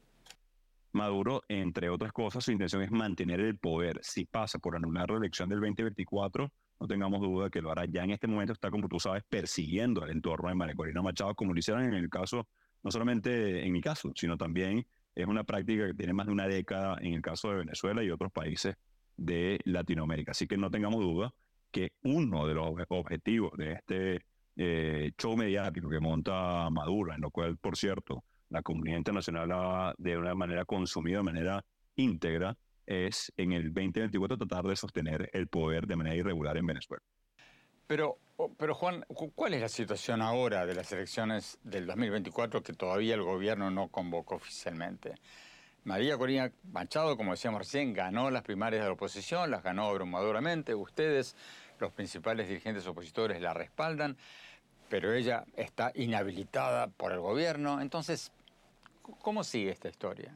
Maduro, 0.91 1.43
entre 1.47 1.89
otras 1.89 2.11
cosas, 2.11 2.43
su 2.43 2.51
intención 2.51 2.81
es 2.81 2.91
mantener 2.91 3.39
el 3.39 3.57
poder. 3.57 3.99
Si 4.01 4.25
pasa 4.25 4.57
por 4.57 4.75
anular 4.75 5.11
la 5.11 5.17
elección 5.17 5.47
del 5.49 5.59
2024, 5.59 6.51
no 6.79 6.87
tengamos 6.87 7.21
duda 7.21 7.45
de 7.45 7.51
que 7.51 7.61
lo 7.61 7.71
hará. 7.71 7.85
Ya 7.85 8.03
en 8.03 8.11
este 8.11 8.27
momento 8.27 8.53
está, 8.53 8.71
como 8.71 8.87
tú 8.87 8.99
sabes, 8.99 9.23
persiguiendo 9.29 10.01
al 10.03 10.09
entorno 10.09 10.49
de 10.49 10.55
María 10.55 10.75
Corina 10.75 11.01
Machado, 11.01 11.35
como 11.35 11.53
lo 11.53 11.59
hicieron 11.59 11.83
en 11.83 11.93
el 11.93 12.09
caso, 12.09 12.47
no 12.83 12.91
solamente 12.91 13.65
en 13.65 13.71
mi 13.71 13.81
caso, 13.81 14.11
sino 14.15 14.37
también 14.37 14.85
es 15.15 15.27
una 15.27 15.43
práctica 15.43 15.87
que 15.87 15.93
tiene 15.93 16.13
más 16.13 16.27
de 16.27 16.33
una 16.33 16.47
década 16.47 16.97
en 17.01 17.13
el 17.13 17.21
caso 17.21 17.49
de 17.49 17.57
Venezuela 17.57 18.03
y 18.03 18.09
otros 18.09 18.31
países 18.31 18.75
de 19.17 19.59
Latinoamérica. 19.65 20.31
Así 20.31 20.47
que 20.47 20.57
no 20.57 20.71
tengamos 20.71 21.01
duda 21.01 21.33
que 21.71 21.91
uno 22.03 22.47
de 22.47 22.53
los 22.53 22.67
objetivos 22.89 23.51
de 23.57 23.73
este 23.73 24.21
eh, 24.55 25.11
show 25.17 25.35
mediático 25.37 25.89
que 25.89 25.99
monta 25.99 26.69
Maduro, 26.69 27.13
en 27.13 27.21
lo 27.21 27.31
cual, 27.31 27.57
por 27.57 27.77
cierto, 27.77 28.23
la 28.49 28.61
comunidad 28.61 28.97
internacional 28.97 29.51
ha 29.51 29.93
de 29.97 30.17
una 30.17 30.33
manera 30.35 30.65
consumida 30.65 31.17
de 31.17 31.23
manera 31.23 31.65
íntegra, 31.95 32.57
es 32.85 33.31
en 33.37 33.51
el 33.51 33.65
2024 33.73 34.37
tratar 34.37 34.65
de 34.65 34.75
sostener 34.75 35.29
el 35.33 35.47
poder 35.47 35.85
de 35.85 35.95
manera 35.95 36.15
irregular 36.15 36.57
en 36.57 36.65
Venezuela. 36.65 37.03
Pero, 37.89 38.19
pero 38.59 38.75
Juan, 38.75 39.03
¿cuál 39.33 39.55
es 39.55 39.61
la 39.61 39.67
situación 39.67 40.21
ahora 40.21 40.67
de 40.67 40.75
las 40.75 40.91
elecciones 40.91 41.57
del 41.63 41.87
2024 41.87 42.61
que 42.61 42.73
todavía 42.73 43.15
el 43.15 43.23
gobierno 43.23 43.71
no 43.71 43.87
convocó 43.87 44.35
oficialmente? 44.35 45.15
María 45.85 46.15
Corina 46.15 46.51
Machado, 46.71 47.17
como 47.17 47.31
decíamos 47.31 47.61
recién, 47.61 47.93
ganó 47.93 48.29
las 48.29 48.43
primarias 48.43 48.83
de 48.83 48.89
la 48.89 48.93
oposición, 48.93 49.49
las 49.49 49.63
ganó 49.63 49.87
abrumadoramente. 49.87 50.75
Ustedes, 50.75 51.35
los 51.79 51.91
principales 51.91 52.47
dirigentes 52.47 52.85
opositores, 52.85 53.41
la 53.41 53.55
respaldan, 53.55 54.17
pero 54.87 55.11
ella 55.11 55.45
está 55.57 55.91
inhabilitada 55.95 56.89
por 56.89 57.11
el 57.11 57.21
gobierno. 57.21 57.81
Entonces, 57.81 58.31
¿cómo 59.01 59.43
sigue 59.43 59.71
esta 59.71 59.89
historia? 59.89 60.31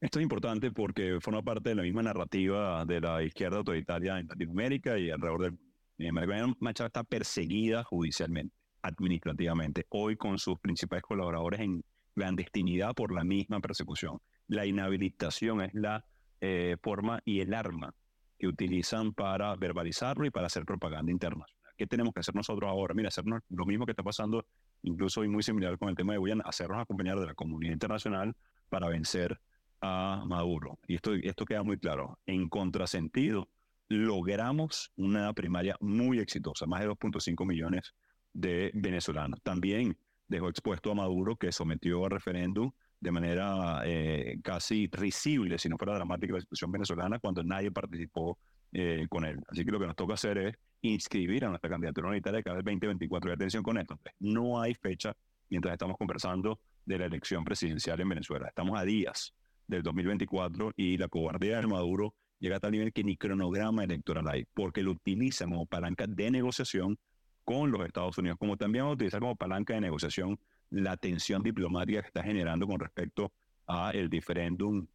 Esto 0.00 0.18
es 0.18 0.24
importante 0.24 0.72
porque 0.72 1.18
forma 1.20 1.42
parte 1.42 1.68
de 1.68 1.76
la 1.76 1.82
misma 1.82 2.02
narrativa 2.02 2.84
de 2.84 3.00
la 3.00 3.22
izquierda 3.22 3.58
autoritaria 3.58 4.18
en 4.18 4.26
Latinoamérica 4.26 4.98
y 4.98 5.10
alrededor 5.10 5.42
del 5.42 5.65
Eh, 5.98 6.10
Corina 6.12 6.54
Machado 6.60 6.86
está 6.88 7.04
perseguida 7.04 7.82
judicialmente, 7.84 8.54
administrativamente, 8.82 9.86
hoy 9.90 10.16
con 10.16 10.38
sus 10.38 10.58
principales 10.58 11.02
colaboradores 11.02 11.60
en 11.60 11.82
clandestinidad 12.14 12.94
por 12.94 13.12
la 13.12 13.24
misma 13.24 13.60
persecución. 13.60 14.18
La 14.48 14.66
inhabilitación 14.66 15.62
es 15.62 15.74
la 15.74 16.04
eh, 16.40 16.76
forma 16.82 17.20
y 17.24 17.40
el 17.40 17.54
arma 17.54 17.94
que 18.38 18.46
utilizan 18.46 19.12
para 19.14 19.54
verbalizarlo 19.56 20.26
y 20.26 20.30
para 20.30 20.46
hacer 20.46 20.64
propaganda 20.64 21.10
internacional. 21.10 21.72
¿Qué 21.78 21.86
tenemos 21.86 22.12
que 22.12 22.20
hacer 22.20 22.34
nosotros 22.34 22.70
ahora? 22.70 22.94
Mira, 22.94 23.08
hacernos 23.08 23.42
lo 23.48 23.66
mismo 23.66 23.84
que 23.86 23.92
está 23.92 24.02
pasando, 24.02 24.46
incluso 24.82 25.20
hoy 25.20 25.28
muy 25.28 25.42
similar 25.42 25.78
con 25.78 25.88
el 25.88 25.94
tema 25.94 26.12
de 26.12 26.18
Guyana, 26.18 26.42
hacernos 26.46 26.80
acompañar 26.80 27.18
de 27.18 27.26
la 27.26 27.34
comunidad 27.34 27.72
internacional 27.72 28.34
para 28.68 28.88
vencer 28.88 29.38
a 29.80 30.24
Maduro. 30.26 30.78
Y 30.86 30.94
esto, 30.94 31.14
esto 31.14 31.44
queda 31.44 31.62
muy 31.62 31.78
claro. 31.78 32.18
En 32.26 32.48
contrasentido, 32.48 33.48
logramos 33.88 34.92
una 34.96 35.32
primaria 35.32 35.76
muy 35.80 36.18
exitosa, 36.18 36.66
más 36.66 36.80
de 36.80 36.88
2.5 36.88 37.46
millones 37.46 37.94
de 38.32 38.70
venezolanos. 38.74 39.40
También 39.42 39.96
dejó 40.28 40.48
expuesto 40.48 40.90
a 40.90 40.94
Maduro, 40.94 41.36
que 41.36 41.52
sometió 41.52 42.04
a 42.04 42.08
referéndum 42.08 42.70
de 43.00 43.12
manera 43.12 43.82
eh, 43.84 44.38
casi 44.42 44.88
risible, 44.90 45.58
si 45.58 45.68
no 45.68 45.76
fuera 45.76 45.94
dramática, 45.94 46.34
la 46.34 46.40
situación 46.40 46.72
venezolana, 46.72 47.18
cuando 47.18 47.42
nadie 47.42 47.70
participó 47.70 48.38
eh, 48.72 49.06
con 49.08 49.24
él. 49.24 49.38
Así 49.48 49.64
que 49.64 49.70
lo 49.70 49.78
que 49.78 49.86
nos 49.86 49.96
toca 49.96 50.14
hacer 50.14 50.38
es 50.38 50.56
inscribir 50.82 51.44
a 51.44 51.48
nuestra 51.48 51.70
candidatura 51.70 52.08
unitaria 52.08 52.38
de 52.38 52.44
cada 52.44 52.56
2024. 52.56 53.30
Y 53.30 53.34
atención 53.34 53.62
con 53.62 53.78
esto, 53.78 53.98
no 54.18 54.60
hay 54.60 54.74
fecha 54.74 55.16
mientras 55.48 55.72
estamos 55.72 55.96
conversando 55.96 56.60
de 56.84 56.98
la 56.98 57.06
elección 57.06 57.44
presidencial 57.44 58.00
en 58.00 58.08
Venezuela. 58.08 58.48
Estamos 58.48 58.78
a 58.78 58.84
días 58.84 59.34
del 59.66 59.82
2024 59.82 60.72
y 60.76 60.96
la 60.96 61.08
cobardía 61.08 61.60
de 61.60 61.66
Maduro 61.66 62.14
llega 62.38 62.56
a 62.56 62.60
tal 62.60 62.72
nivel 62.72 62.92
que 62.92 63.04
ni 63.04 63.16
cronograma 63.16 63.84
electoral 63.84 64.28
hay, 64.28 64.44
porque 64.54 64.82
lo 64.82 64.92
utilizan 64.92 65.50
como 65.50 65.66
palanca 65.66 66.06
de 66.06 66.30
negociación 66.30 66.98
con 67.44 67.70
los 67.70 67.84
Estados 67.86 68.18
Unidos, 68.18 68.38
como 68.38 68.56
también 68.56 68.84
va 68.84 68.88
a 68.90 68.92
utilizar 68.92 69.20
como 69.20 69.36
palanca 69.36 69.74
de 69.74 69.80
negociación 69.80 70.38
la 70.70 70.96
tensión 70.96 71.42
diplomática 71.42 72.00
que 72.00 72.08
está 72.08 72.22
generando 72.22 72.66
con 72.66 72.80
respecto 72.80 73.32
a 73.66 73.90
el 73.90 74.10
diferéndum 74.10 74.86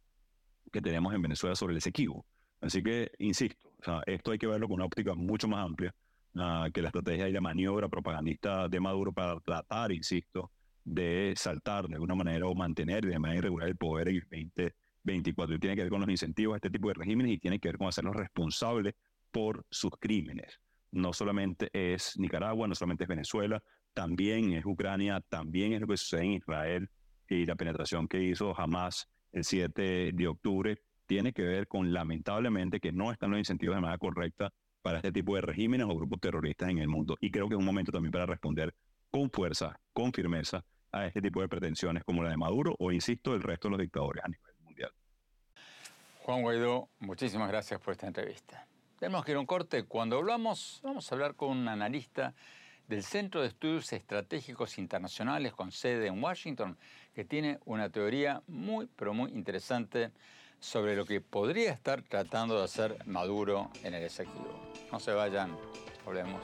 que 0.70 0.80
tenemos 0.80 1.14
en 1.14 1.22
Venezuela 1.22 1.56
sobre 1.56 1.72
el 1.72 1.78
Esequibo. 1.78 2.26
Así 2.60 2.82
que, 2.82 3.10
insisto, 3.18 3.70
esto 4.06 4.30
hay 4.30 4.38
que 4.38 4.46
verlo 4.46 4.68
con 4.68 4.76
una 4.76 4.84
óptica 4.84 5.14
mucho 5.14 5.48
más 5.48 5.64
amplia 5.64 5.94
uh, 6.34 6.70
que 6.72 6.80
la 6.80 6.88
estrategia 6.88 7.28
y 7.28 7.32
la 7.32 7.40
maniobra 7.40 7.88
propagandista 7.88 8.68
de 8.68 8.80
Maduro 8.80 9.12
para 9.12 9.40
tratar, 9.40 9.90
insisto, 9.90 10.52
de 10.84 11.34
saltar 11.36 11.88
de 11.88 11.94
alguna 11.94 12.14
manera 12.14 12.46
o 12.46 12.54
mantener 12.54 13.04
de 13.04 13.18
manera 13.18 13.38
irregular 13.38 13.68
el 13.68 13.76
poder 13.76 14.08
en 14.08 14.16
el 14.30 14.72
2024. 15.04 15.56
Y 15.56 15.58
tiene 15.58 15.76
que 15.76 15.82
ver 15.82 15.90
con 15.90 16.00
los 16.00 16.10
incentivos 16.10 16.54
a 16.54 16.56
este 16.56 16.70
tipo 16.70 16.88
de 16.88 16.94
regímenes 16.94 17.32
y 17.32 17.38
tiene 17.38 17.58
que 17.58 17.68
ver 17.68 17.78
con 17.78 17.88
hacerlos 17.88 18.16
responsables 18.16 18.94
por 19.30 19.64
sus 19.70 19.92
crímenes 19.98 20.58
no 20.92 21.12
solamente 21.12 21.70
es 21.72 22.18
Nicaragua, 22.18 22.68
no 22.68 22.74
solamente 22.74 23.04
es 23.04 23.08
Venezuela, 23.08 23.62
también 23.94 24.52
es 24.52 24.64
Ucrania, 24.64 25.20
también 25.28 25.72
es 25.72 25.80
lo 25.80 25.86
que 25.86 25.96
sucede 25.96 26.24
en 26.24 26.32
Israel 26.32 26.90
y 27.28 27.46
la 27.46 27.56
penetración 27.56 28.06
que 28.06 28.22
hizo 28.22 28.58
Hamas 28.58 29.08
el 29.32 29.44
7 29.44 30.12
de 30.12 30.28
octubre 30.28 30.78
tiene 31.06 31.32
que 31.32 31.42
ver 31.42 31.66
con 31.66 31.92
lamentablemente 31.92 32.78
que 32.78 32.92
no 32.92 33.10
están 33.10 33.30
los 33.30 33.38
incentivos 33.38 33.74
de 33.74 33.80
manera 33.80 33.98
correcta 33.98 34.52
para 34.82 34.98
este 34.98 35.12
tipo 35.12 35.34
de 35.34 35.40
regímenes 35.40 35.86
o 35.88 35.96
grupos 35.96 36.20
terroristas 36.20 36.68
en 36.68 36.78
el 36.78 36.88
mundo. 36.88 37.16
Y 37.20 37.30
creo 37.30 37.48
que 37.48 37.54
es 37.54 37.58
un 37.58 37.64
momento 37.64 37.92
también 37.92 38.12
para 38.12 38.26
responder 38.26 38.74
con 39.10 39.30
fuerza, 39.30 39.78
con 39.92 40.12
firmeza 40.12 40.64
a 40.90 41.06
este 41.06 41.22
tipo 41.22 41.40
de 41.40 41.48
pretensiones 41.48 42.04
como 42.04 42.22
la 42.22 42.30
de 42.30 42.36
Maduro 42.36 42.74
o, 42.78 42.92
insisto, 42.92 43.34
el 43.34 43.42
resto 43.42 43.68
de 43.68 43.72
los 43.72 43.80
dictadores 43.80 44.24
a. 44.24 44.51
Juan 46.24 46.42
Guaidó, 46.42 46.88
muchísimas 47.00 47.48
gracias 47.48 47.80
por 47.80 47.92
esta 47.92 48.06
entrevista. 48.06 48.64
Tenemos 48.98 49.24
que 49.24 49.32
ir 49.32 49.36
a 49.36 49.40
un 49.40 49.46
corte. 49.46 49.82
Cuando 49.82 50.18
hablamos, 50.18 50.80
vamos 50.84 51.10
a 51.10 51.14
hablar 51.16 51.34
con 51.34 51.50
un 51.50 51.66
analista 51.66 52.32
del 52.86 53.02
Centro 53.02 53.40
de 53.40 53.48
Estudios 53.48 53.92
Estratégicos 53.92 54.78
Internacionales 54.78 55.52
con 55.52 55.72
sede 55.72 56.06
en 56.06 56.22
Washington, 56.22 56.78
que 57.12 57.24
tiene 57.24 57.58
una 57.64 57.90
teoría 57.90 58.40
muy, 58.46 58.86
pero 58.94 59.12
muy 59.12 59.32
interesante 59.32 60.12
sobre 60.60 60.94
lo 60.94 61.04
que 61.04 61.20
podría 61.20 61.72
estar 61.72 62.02
tratando 62.02 62.56
de 62.56 62.64
hacer 62.64 63.04
Maduro 63.04 63.70
en 63.82 63.94
el 63.94 64.04
Esequibo. 64.04 64.60
No 64.92 65.00
se 65.00 65.12
vayan, 65.12 65.56
hablemos. 66.06 66.40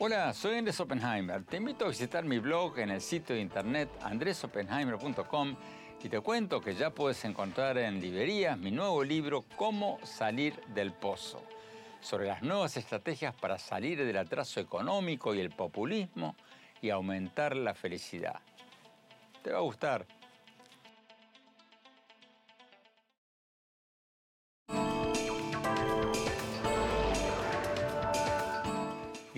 Hola, 0.00 0.32
soy 0.32 0.56
Andrés 0.56 0.78
Oppenheimer. 0.78 1.42
Te 1.42 1.56
invito 1.56 1.84
a 1.84 1.88
visitar 1.88 2.22
mi 2.22 2.38
blog 2.38 2.78
en 2.78 2.90
el 2.90 3.00
sitio 3.00 3.34
de 3.34 3.40
internet 3.40 3.88
andresoppenheimer.com 4.00 5.56
y 6.00 6.08
te 6.08 6.20
cuento 6.20 6.60
que 6.60 6.76
ya 6.76 6.90
puedes 6.90 7.24
encontrar 7.24 7.76
en 7.78 8.00
librerías 8.00 8.56
mi 8.56 8.70
nuevo 8.70 9.02
libro 9.02 9.44
Cómo 9.56 9.98
salir 10.04 10.54
del 10.68 10.92
pozo, 10.92 11.42
sobre 12.00 12.28
las 12.28 12.42
nuevas 12.42 12.76
estrategias 12.76 13.34
para 13.34 13.58
salir 13.58 13.98
del 14.04 14.18
atraso 14.18 14.60
económico 14.60 15.34
y 15.34 15.40
el 15.40 15.50
populismo 15.50 16.36
y 16.80 16.90
aumentar 16.90 17.56
la 17.56 17.74
felicidad. 17.74 18.38
Te 19.42 19.50
va 19.50 19.58
a 19.58 19.62
gustar. 19.62 20.06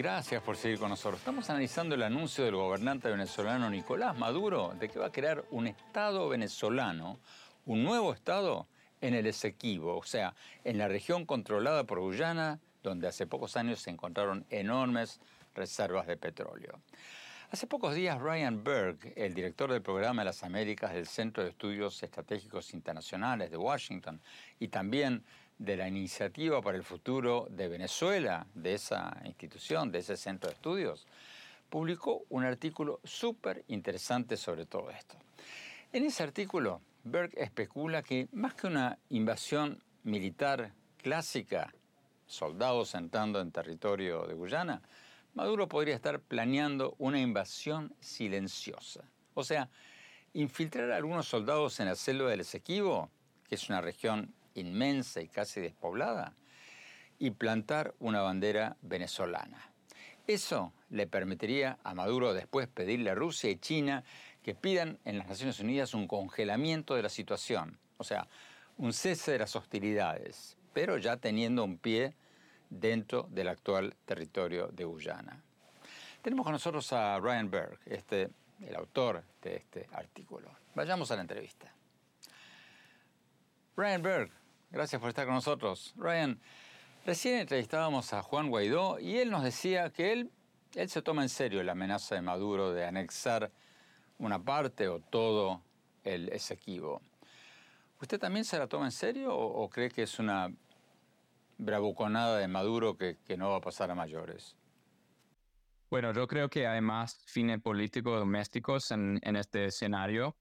Gracias 0.02 0.42
por 0.42 0.56
seguir 0.56 0.78
con 0.78 0.88
nosotros. 0.88 1.20
Estamos 1.20 1.50
analizando 1.50 1.94
el 1.94 2.02
anuncio 2.02 2.42
del 2.42 2.54
gobernante 2.56 3.10
venezolano 3.10 3.68
Nicolás 3.68 4.16
Maduro 4.16 4.72
de 4.80 4.88
que 4.88 4.98
va 4.98 5.08
a 5.08 5.12
crear 5.12 5.44
un 5.50 5.66
Estado 5.66 6.26
venezolano, 6.26 7.18
un 7.66 7.84
nuevo 7.84 8.14
Estado 8.14 8.66
en 9.02 9.12
el 9.12 9.26
Esequibo, 9.26 9.98
o 9.98 10.02
sea, 10.02 10.34
en 10.64 10.78
la 10.78 10.88
región 10.88 11.26
controlada 11.26 11.84
por 11.84 12.00
Guyana, 12.00 12.60
donde 12.82 13.08
hace 13.08 13.26
pocos 13.26 13.58
años 13.58 13.82
se 13.82 13.90
encontraron 13.90 14.46
enormes 14.48 15.20
reservas 15.54 16.06
de 16.06 16.16
petróleo. 16.16 16.80
Hace 17.50 17.66
pocos 17.66 17.94
días, 17.94 18.18
Ryan 18.18 18.64
Berg, 18.64 19.12
el 19.16 19.34
director 19.34 19.70
del 19.70 19.82
programa 19.82 20.22
de 20.22 20.26
las 20.26 20.42
Américas 20.44 20.94
del 20.94 21.08
Centro 21.08 21.42
de 21.42 21.50
Estudios 21.50 22.02
Estratégicos 22.02 22.72
Internacionales 22.72 23.50
de 23.50 23.58
Washington, 23.58 24.22
y 24.58 24.68
también 24.68 25.24
de 25.60 25.76
la 25.76 25.86
iniciativa 25.86 26.62
para 26.62 26.78
el 26.78 26.82
futuro 26.82 27.46
de 27.50 27.68
Venezuela, 27.68 28.46
de 28.54 28.74
esa 28.74 29.14
institución, 29.26 29.92
de 29.92 29.98
ese 29.98 30.16
centro 30.16 30.48
de 30.48 30.54
estudios, 30.54 31.06
publicó 31.68 32.24
un 32.30 32.44
artículo 32.44 32.98
súper 33.04 33.62
interesante 33.68 34.38
sobre 34.38 34.64
todo 34.64 34.90
esto. 34.90 35.16
En 35.92 36.04
ese 36.04 36.22
artículo, 36.22 36.80
Berg 37.04 37.32
especula 37.36 38.02
que 38.02 38.26
más 38.32 38.54
que 38.54 38.68
una 38.68 38.98
invasión 39.10 39.82
militar 40.02 40.72
clásica, 40.96 41.74
soldados 42.26 42.94
entrando 42.94 43.38
en 43.38 43.52
territorio 43.52 44.26
de 44.26 44.32
Guyana, 44.32 44.80
Maduro 45.34 45.68
podría 45.68 45.94
estar 45.94 46.20
planeando 46.20 46.94
una 46.98 47.20
invasión 47.20 47.94
silenciosa. 48.00 49.04
O 49.34 49.44
sea, 49.44 49.68
infiltrar 50.32 50.90
a 50.90 50.96
algunos 50.96 51.28
soldados 51.28 51.80
en 51.80 51.86
la 51.86 51.96
selva 51.96 52.30
del 52.30 52.40
Esequibo, 52.40 53.10
que 53.46 53.56
es 53.56 53.68
una 53.68 53.82
región 53.82 54.34
inmensa 54.60 55.20
y 55.20 55.28
casi 55.28 55.60
despoblada, 55.60 56.34
y 57.18 57.32
plantar 57.32 57.94
una 57.98 58.22
bandera 58.22 58.76
venezolana. 58.82 59.70
Eso 60.26 60.72
le 60.90 61.06
permitiría 61.06 61.78
a 61.82 61.94
Maduro 61.94 62.34
después 62.34 62.68
pedirle 62.68 63.10
a 63.10 63.14
Rusia 63.14 63.50
y 63.50 63.56
China 63.56 64.04
que 64.42 64.54
pidan 64.54 64.98
en 65.04 65.18
las 65.18 65.28
Naciones 65.28 65.60
Unidas 65.60 65.92
un 65.92 66.06
congelamiento 66.06 66.94
de 66.94 67.02
la 67.02 67.08
situación, 67.08 67.78
o 67.98 68.04
sea, 68.04 68.28
un 68.78 68.92
cese 68.92 69.32
de 69.32 69.40
las 69.40 69.56
hostilidades, 69.56 70.56
pero 70.72 70.98
ya 70.98 71.16
teniendo 71.16 71.64
un 71.64 71.78
pie 71.78 72.14
dentro 72.70 73.26
del 73.30 73.48
actual 73.48 73.94
territorio 74.06 74.68
de 74.68 74.84
Guyana. 74.84 75.42
Tenemos 76.22 76.44
con 76.44 76.52
nosotros 76.52 76.92
a 76.92 77.18
Ryan 77.18 77.50
Berg, 77.50 77.78
este, 77.86 78.30
el 78.60 78.76
autor 78.76 79.24
de 79.42 79.56
este 79.56 79.88
artículo. 79.92 80.50
Vayamos 80.74 81.10
a 81.10 81.16
la 81.16 81.22
entrevista. 81.22 81.74
Ryan 83.76 84.02
Berg, 84.02 84.30
gracias 84.70 85.00
por 85.00 85.08
estar 85.08 85.26
con 85.26 85.34
nosotros. 85.34 85.94
Ryan, 85.96 86.40
recién 87.04 87.38
entrevistábamos 87.38 88.12
a 88.12 88.22
Juan 88.22 88.48
Guaidó 88.48 88.98
y 88.98 89.18
él 89.18 89.30
nos 89.30 89.42
decía 89.42 89.90
que 89.90 90.12
él, 90.12 90.30
él 90.74 90.88
se 90.88 91.02
toma 91.02 91.22
en 91.22 91.28
serio 91.28 91.62
la 91.62 91.72
amenaza 91.72 92.14
de 92.14 92.22
Maduro 92.22 92.72
de 92.72 92.86
anexar 92.86 93.50
una 94.18 94.42
parte 94.42 94.88
o 94.88 95.00
todo 95.00 95.62
el 96.04 96.28
Esequibo. 96.28 97.00
¿Usted 98.00 98.18
también 98.18 98.44
se 98.44 98.58
la 98.58 98.66
toma 98.66 98.86
en 98.86 98.92
serio 98.92 99.36
o, 99.36 99.68
cree 99.68 99.90
que 99.90 100.02
es 100.02 100.18
una 100.18 100.50
bravuconada 101.58 102.38
de 102.38 102.48
Maduro 102.48 102.96
que, 102.96 103.18
no 103.36 103.50
va 103.50 103.56
a 103.56 103.60
pasar 103.60 103.90
a 103.90 103.94
mayores? 103.94 104.56
Bueno, 105.90 106.12
yo 106.12 106.26
creo 106.26 106.48
que 106.48 106.66
hay 106.66 106.80
más 106.80 107.22
fines 107.26 107.60
políticos 107.60 108.18
domésticos 108.18 108.90
en, 108.92 109.20
este 109.36 109.66
escenario, 109.66 110.36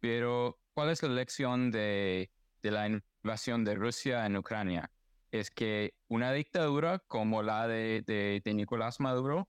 pero 0.00 0.58
¿cuál 0.72 0.90
es 0.90 1.02
la 1.02 1.10
lección 1.10 1.70
de, 1.70 2.30
la 2.70 2.88
invasión 2.88 3.64
de 3.64 3.74
Rusia 3.74 4.26
en 4.26 4.36
Ucrania? 4.36 4.90
Es 5.30 5.50
que 5.50 5.94
una 6.08 6.32
dictadura 6.32 7.00
como 7.00 7.42
la 7.42 7.66
de 7.66 8.42
Nicolás 8.44 9.00
Maduro 9.00 9.48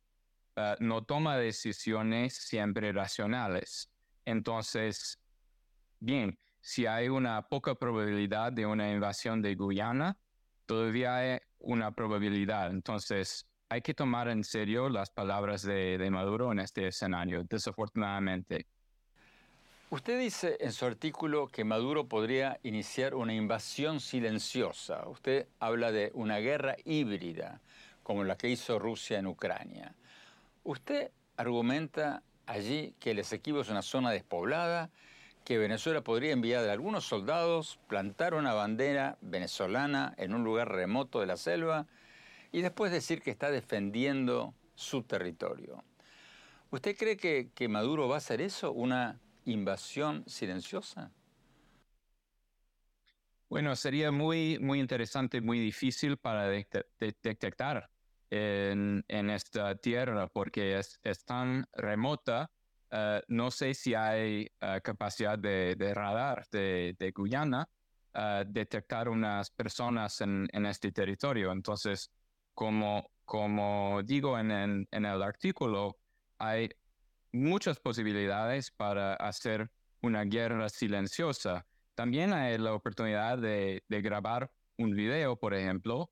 Ah, 0.58 0.78
no 0.80 1.04
toma 1.04 1.38
decisiones 1.38 2.36
siempre 2.36 2.94
racionales. 2.94 3.92
Entonces, 4.24 5.20
bien, 6.00 6.40
si 6.62 6.86
hay 6.86 7.10
una 7.10 7.42
poca 7.50 7.76
probabilidad 7.76 8.54
de 8.54 8.66
una 8.66 8.90
invasión 8.90 9.42
de 9.42 9.56
Guyana, 9.56 10.18
todavía 10.66 11.18
hay 11.18 11.40
una 11.60 11.92
probabilidad. 11.94 12.72
Entonces, 12.72 13.46
hay 13.68 13.82
que 13.82 13.94
tomar 13.94 14.30
en 14.30 14.44
serio 14.46 14.88
las 14.88 15.12
palabras 15.12 15.62
de, 15.64 15.98
de 15.98 16.10
Maduro 16.10 16.54
en 16.54 16.60
este 16.60 16.88
escenario, 16.88 17.44
desafortunadamente. 17.44 18.68
Usted 19.96 20.20
dice 20.20 20.58
en 20.60 20.74
su 20.74 20.86
artículo 20.86 21.48
que 21.48 21.64
Maduro 21.64 22.10
podría 22.10 22.60
iniciar 22.64 23.16
una 23.16 23.34
invasión 23.34 24.02
silenciosa. 24.02 25.08
Usted 25.08 25.48
habla 25.58 25.94
de 25.94 26.12
una 26.14 26.40
guerra 26.40 26.76
híbrida, 26.84 27.62
como 28.04 28.26
la 28.26 28.36
que 28.36 28.50
hizo 28.50 28.78
Rusia 28.78 29.20
en 29.20 29.26
Ucrania. 29.26 29.96
Usted 30.66 31.12
argumenta 31.38 32.24
allí 32.46 32.94
que 33.00 33.12
el 33.12 33.20
Esequibo 33.20 33.62
es 33.62 33.70
una 33.70 33.82
zona 33.82 34.12
despoblada, 34.12 34.90
que 35.46 35.58
Venezuela 35.58 36.02
podría 36.02 36.34
enviar 36.34 36.68
a 36.68 36.74
algunos 36.74 37.06
soldados, 37.06 37.80
plantar 37.88 38.34
una 38.34 38.54
bandera 38.54 39.18
venezolana 39.22 40.14
en 40.18 40.34
un 40.34 40.44
lugar 40.44 40.74
remoto 40.74 41.22
de 41.22 41.28
la 41.28 41.38
selva 41.38 41.88
y 42.52 42.60
después 42.60 42.92
decir 42.92 43.22
que 43.22 43.32
está 43.32 43.50
defendiendo 43.50 44.54
su 44.76 45.04
territorio. 45.04 45.86
¿Usted 46.70 46.98
cree 46.98 47.16
que, 47.16 47.70
Maduro 47.70 48.10
va 48.10 48.16
a 48.16 48.18
hacer 48.18 48.42
eso, 48.42 48.74
una 48.74 49.22
invasión 49.46 50.24
silenciosa? 50.28 51.12
Bueno, 53.48 53.76
sería 53.76 54.12
muy, 54.12 54.58
muy 54.60 54.80
interesante, 54.80 55.40
muy 55.40 55.60
difícil 55.60 56.18
para 56.18 56.50
detectar 56.50 57.90
en, 58.30 59.30
esta 59.30 59.76
tierra 59.76 60.28
porque 60.28 60.80
es, 60.80 61.26
tan 61.26 61.66
remota. 61.74 62.52
Eh, 62.92 63.22
no 63.28 63.52
sé 63.52 63.74
si 63.74 63.94
hay 63.94 64.50
eh, 64.60 64.82
capacidad 64.84 65.38
de, 65.38 65.76
radar 65.94 66.46
de, 66.52 67.14
Guyana 67.16 67.68
uh, 68.16 68.44
detectar 68.48 69.10
unas 69.10 69.52
personas 69.52 70.22
en, 70.22 70.66
este 70.66 70.92
territorio. 70.92 71.52
Entonces, 71.52 72.12
como, 72.54 73.12
como 73.26 74.02
digo 74.04 74.40
en, 74.40 74.52
en, 74.52 75.06
el 75.06 75.22
artículo, 75.22 75.98
hay 76.40 76.70
muchas 77.36 77.80
posibilidades 77.80 78.72
para 78.72 79.14
hacer 79.16 79.70
una 80.02 80.24
guerra 80.24 80.70
silenciosa. 80.70 81.66
También 81.94 82.34
hay 82.34 82.58
la 82.58 82.74
oportunidad 82.74 83.38
de, 83.38 83.84
grabar 83.90 84.50
un 84.78 84.96
video, 84.96 85.38
por 85.38 85.54
ejemplo, 85.54 86.10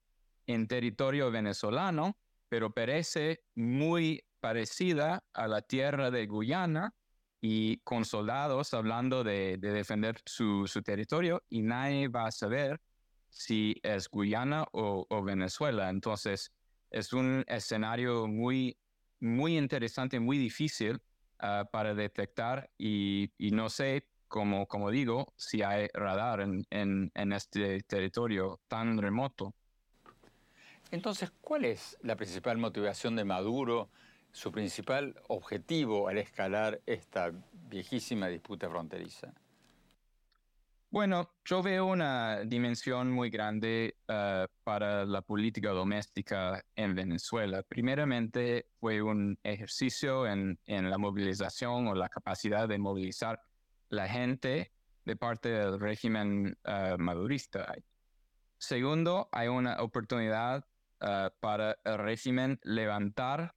en 0.48 0.68
territorio 0.68 1.32
venezolano, 1.32 2.18
pero 2.50 2.74
parece 2.74 3.44
muy 3.56 4.24
parecida 4.40 5.24
a 5.34 5.48
la 5.48 5.62
tierra 5.62 6.12
de 6.12 6.28
Guyana 6.28 6.94
y 7.40 7.78
con 7.78 8.04
soldados 8.06 8.74
hablando 8.74 9.24
de, 9.24 9.58
defender 9.58 10.22
su, 10.26 10.66
territorio 10.84 11.42
y 11.50 11.62
nadie 11.62 12.10
va 12.10 12.28
a 12.28 12.32
saber 12.32 12.82
si 13.30 13.76
es 13.82 14.10
Guyana 14.10 14.66
o, 14.74 15.24
Venezuela. 15.24 15.90
Entonces, 15.90 16.52
es 16.92 17.14
un 17.14 17.44
escenario 17.48 18.28
muy, 18.28 18.78
muy 19.20 19.58
interesante, 19.58 20.20
muy 20.20 20.38
difícil 20.38 21.02
ah, 21.44 21.70
para 21.72 21.94
detectar 21.94 22.72
y, 22.78 23.30
no 23.38 23.70
sé, 23.70 24.08
como, 24.28 24.66
como 24.66 24.90
digo, 24.90 25.32
si 25.38 25.62
hay 25.62 25.90
radar 25.94 26.42
en 26.42 27.34
este 27.34 27.84
territorio 27.84 28.60
tan 28.68 28.98
remoto. 28.98 29.54
Entonces, 30.94 31.32
¿cuál 31.42 31.66
es 31.66 31.98
la 32.02 32.16
principal 32.16 32.60
motivación 32.60 33.16
de 33.16 33.26
Maduro, 33.26 33.90
su 34.32 34.52
principal 34.52 35.16
objetivo 35.28 36.08
al 36.08 36.20
escalar 36.20 36.82
esta 36.86 37.32
viejísima 37.52 38.28
disputa 38.28 38.70
fronteriza? 38.70 39.34
Bueno, 40.94 41.28
yo 41.44 41.64
veo 41.64 41.88
una 41.88 42.42
dimensión 42.42 43.10
muy 43.12 43.32
grande 43.32 43.98
eh, 44.08 44.48
para 44.64 45.06
la 45.06 45.24
política 45.24 45.72
doméstica 45.72 46.64
en 46.76 46.94
Venezuela. 46.94 47.64
Primeramente, 47.64 48.68
fue 48.80 49.02
un 49.02 49.40
ejercicio 49.42 50.28
en, 50.28 50.60
la 50.68 51.00
movilización 51.00 51.88
o 51.88 51.96
la 51.96 52.10
capacidad 52.10 52.70
de 52.70 52.78
movilizar 52.78 53.42
la 53.90 54.08
gente 54.08 54.72
de 55.04 55.16
parte 55.16 55.50
del 55.50 55.80
régimen 55.80 56.56
uh, 56.64 56.96
madurista. 57.00 57.74
Segundo, 58.60 59.30
hay 59.32 59.48
una 59.48 59.82
oportunidad 59.82 60.64
eh, 61.02 61.32
para 61.40 61.76
el 61.86 61.98
régimen 61.98 62.60
levantar 62.62 63.56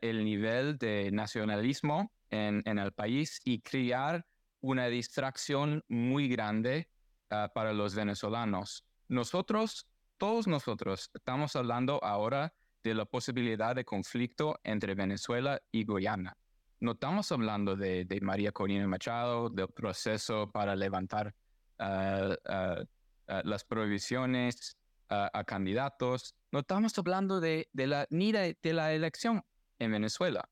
el 0.00 0.24
nivel 0.24 0.78
de 0.78 1.10
nacionalismo 1.12 2.10
en, 2.30 2.62
el 2.66 2.92
país 2.92 3.38
y 3.44 3.60
crear 3.60 4.24
una 4.60 4.86
distracción 4.86 5.84
muy 5.88 6.28
grande 6.28 6.90
eh, 7.30 7.48
para 7.54 7.72
los 7.72 7.94
venezolanos. 7.94 8.84
Nosotros, 9.08 9.86
todos 10.18 10.46
nosotros, 10.46 11.10
estamos 11.14 11.56
hablando 11.56 12.02
ahora 12.04 12.54
de 12.82 12.94
la 12.94 13.04
posibilidad 13.04 13.74
de 13.74 13.84
conflicto 13.84 14.58
entre 14.64 14.94
Venezuela 14.94 15.60
y 15.70 15.84
Guyana. 15.84 16.36
No 16.80 16.92
estamos 16.92 17.30
hablando 17.30 17.76
de, 17.76 18.06
María 18.22 18.52
Corina 18.52 18.86
Machado, 18.86 19.50
del 19.50 19.68
proceso 19.68 20.50
para 20.50 20.74
levantar 20.74 21.34
las 21.76 23.64
prohibiciones 23.64 24.78
a 25.10 25.44
candidatos. 25.44 26.34
No 26.52 26.60
estamos 26.60 26.96
hablando 26.98 27.40
de, 27.40 27.68
la, 27.74 28.06
ni 28.10 28.32
de, 28.32 28.56
la 28.62 28.92
elección 28.92 29.44
en 29.78 29.92
Venezuela. 29.92 30.48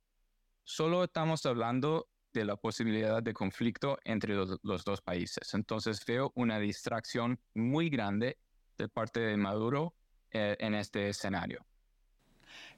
Solo 0.65 1.05
estamos 1.05 1.47
hablando 1.47 2.09
de 2.39 2.45
la 2.45 2.57
posibilidad 2.57 3.23
de 3.23 3.35
conflicto 3.35 3.99
entre 4.05 4.35
los, 4.35 4.61
dos 4.63 5.01
países. 5.03 5.55
Entonces 5.55 6.05
veo 6.07 6.33
una 6.35 6.59
distracción 6.59 7.39
muy 7.55 7.91
grande 7.91 8.39
de 8.77 8.89
parte 8.89 9.21
de 9.21 9.37
Maduro 9.37 9.95
eh, 10.31 10.57
en 10.61 10.75
este 10.75 11.09
escenario. 11.09 11.65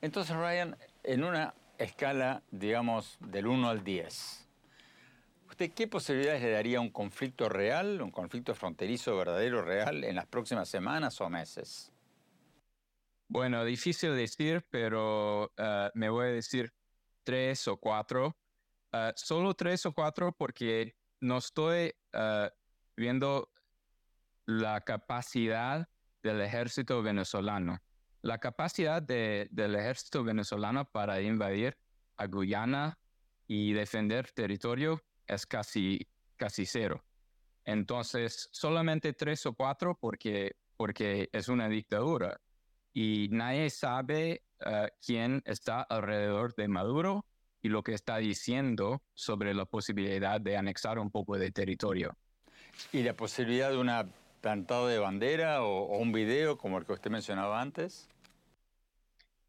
Entonces, 0.00 0.34
Ryan, 0.34 0.76
en 1.04 1.24
una 1.24 1.54
escala, 1.78 2.42
digamos, 2.50 3.18
del 3.20 3.46
1 3.46 3.68
al 3.68 3.84
10, 3.84 4.48
¿usted 5.48 5.72
qué 5.72 5.86
posibilidades 5.86 6.42
le 6.42 6.50
daría 6.52 6.80
un 6.80 6.90
conflicto 6.90 7.48
real, 7.48 8.00
un 8.00 8.10
conflicto 8.10 8.54
fronterizo 8.54 9.16
verdadero 9.16 9.62
real 9.62 10.04
en 10.04 10.16
las 10.16 10.26
próximas 10.26 10.68
semanas 10.68 11.20
o 11.20 11.28
meses? 11.28 11.92
Bueno, 13.28 13.64
difícil 13.64 14.16
decir, 14.16 14.66
pero 14.70 15.52
eh, 15.56 15.90
me 15.94 16.08
voy 16.08 16.28
a 16.28 16.32
decir 16.32 16.72
tres 17.22 17.68
o 17.68 17.76
cuatro. 17.76 18.36
Eh, 18.92 19.12
solo 19.16 19.54
tres 19.54 19.86
o 19.86 19.92
cuatro 19.92 20.32
porque 20.32 20.96
no 21.20 21.38
estoy 21.38 21.92
eh, 22.12 22.50
viendo 22.96 23.52
la 24.46 24.80
capacidad 24.80 25.88
del 26.22 26.40
ejército 26.40 27.02
venezolano. 27.02 27.78
La 28.22 28.38
capacidad 28.38 29.00
del 29.00 29.74
ejército 29.74 30.24
venezolano 30.24 30.84
para 30.84 31.20
invadir 31.20 31.78
a 32.16 32.26
Guyana 32.26 32.98
y 33.46 33.72
defender 33.72 34.30
territorio 34.32 35.02
es 35.26 35.46
casi, 35.46 36.06
casi 36.36 36.66
cero. 36.66 37.02
Entonces, 37.64 38.48
solamente 38.52 39.12
tres 39.12 39.46
o 39.46 39.54
cuatro 39.54 39.96
porque, 39.98 40.56
porque 40.76 41.30
es 41.32 41.48
una 41.48 41.68
dictadura 41.68 42.40
y 42.92 43.28
nadie 43.30 43.70
sabe 43.70 44.44
eh, 44.66 44.90
quién 45.04 45.42
está 45.46 45.82
alrededor 45.82 46.54
de 46.56 46.68
Maduro 46.68 47.24
y 47.62 47.68
lo 47.68 47.82
que 47.82 47.94
está 47.94 48.18
diciendo 48.18 49.02
sobre 49.14 49.54
la 49.54 49.64
posibilidad 49.64 50.40
de 50.40 50.56
anexar 50.56 50.98
un 50.98 51.10
poco 51.10 51.38
de 51.38 51.50
territorio. 51.50 52.16
¿Y 52.92 53.02
la 53.02 53.14
posibilidad 53.14 53.70
de 53.70 53.78
una 53.78 54.06
plantada 54.40 54.88
de 54.88 54.98
bandera 54.98 55.62
o, 55.62 55.84
o 55.84 55.98
un 55.98 56.12
video 56.12 56.56
como 56.56 56.78
el 56.78 56.86
que 56.86 56.92
usted 56.92 57.10
mencionaba 57.10 57.60
antes? 57.60 58.08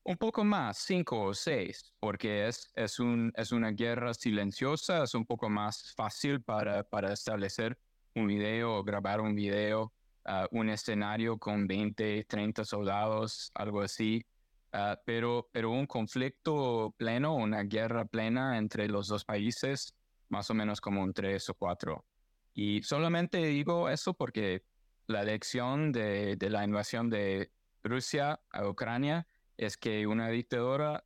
Un 0.03 0.17
poco 0.17 0.43
más, 0.43 0.79
cinco 0.79 1.21
o 1.21 1.33
seis, 1.33 1.93
porque 1.99 2.47
es, 2.47 2.71
es, 2.75 2.99
un, 2.99 3.31
es 3.35 3.51
una 3.51 3.69
guerra 3.69 4.15
silenciosa, 4.15 5.03
es 5.03 5.13
un 5.13 5.25
poco 5.25 5.47
más 5.47 5.93
fácil 5.95 6.41
para, 6.41 6.83
para 6.83 7.13
establecer 7.13 7.77
un 8.15 8.27
video 8.27 8.77
o 8.77 8.83
grabar 8.83 9.21
un 9.21 9.35
video, 9.35 9.93
ah, 10.25 10.47
un 10.49 10.69
escenario 10.69 11.37
con 11.37 11.67
20, 11.67 12.23
30 12.23 12.65
soldados, 12.65 13.51
algo 13.53 13.81
así. 13.81 14.25
Ah, 14.73 14.99
pero, 15.05 15.49
pero 15.51 15.69
un 15.71 15.85
conflicto 15.85 16.93
pleno, 16.97 17.35
una 17.35 17.63
guerra 17.63 18.05
plena 18.05 18.57
entre 18.57 18.87
los 18.87 19.07
dos 19.07 19.25
países, 19.25 19.93
más 20.29 20.49
o 20.49 20.53
menos 20.53 20.79
como 20.79 21.01
un 21.01 21.13
tres 21.13 21.49
o 21.49 21.53
cuatro. 21.53 22.05
Y 22.53 22.81
solamente 22.83 23.37
digo 23.37 23.89
eso 23.89 24.13
porque 24.13 24.63
la 25.07 25.23
lección 25.23 25.91
de, 25.91 26.37
de 26.37 26.49
la 26.49 26.63
invasión 26.63 27.09
de 27.09 27.51
Rusia 27.83 28.39
a 28.49 28.67
Ucrania 28.67 29.27
es 29.57 29.75
que 29.75 30.07
una 30.07 30.29
dictadura 30.29 31.03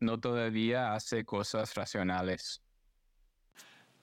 no 0.00 0.18
todavía 0.18 0.94
hace 0.94 1.24
cosas 1.24 1.74
racionales. 1.74 2.60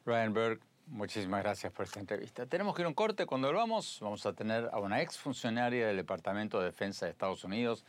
Ryan 0.05 0.34
Berg, 0.34 0.60
muchísimas 0.88 1.43
gracias 1.43 1.73
por 1.73 1.86
esta 1.86 1.99
entrevista. 1.99 2.45
Tenemos 2.45 2.73
que 2.73 2.84
ir 2.84 2.86
a 2.86 2.89
un 2.89 2.95
corte. 2.95 3.25
Cuando 3.25 3.49
volvamos, 3.49 3.99
vamos 4.01 4.25
a 4.25 4.34
tener 4.34 4.69
a 4.71 4.79
una 4.79 5.01
exfuncionaria 5.01 5.88
del 5.88 5.97
Departamento 5.97 6.60
de 6.60 6.65
Defensa 6.65 7.05
de 7.05 7.12
Estados 7.12 7.43
Unidos 7.43 7.86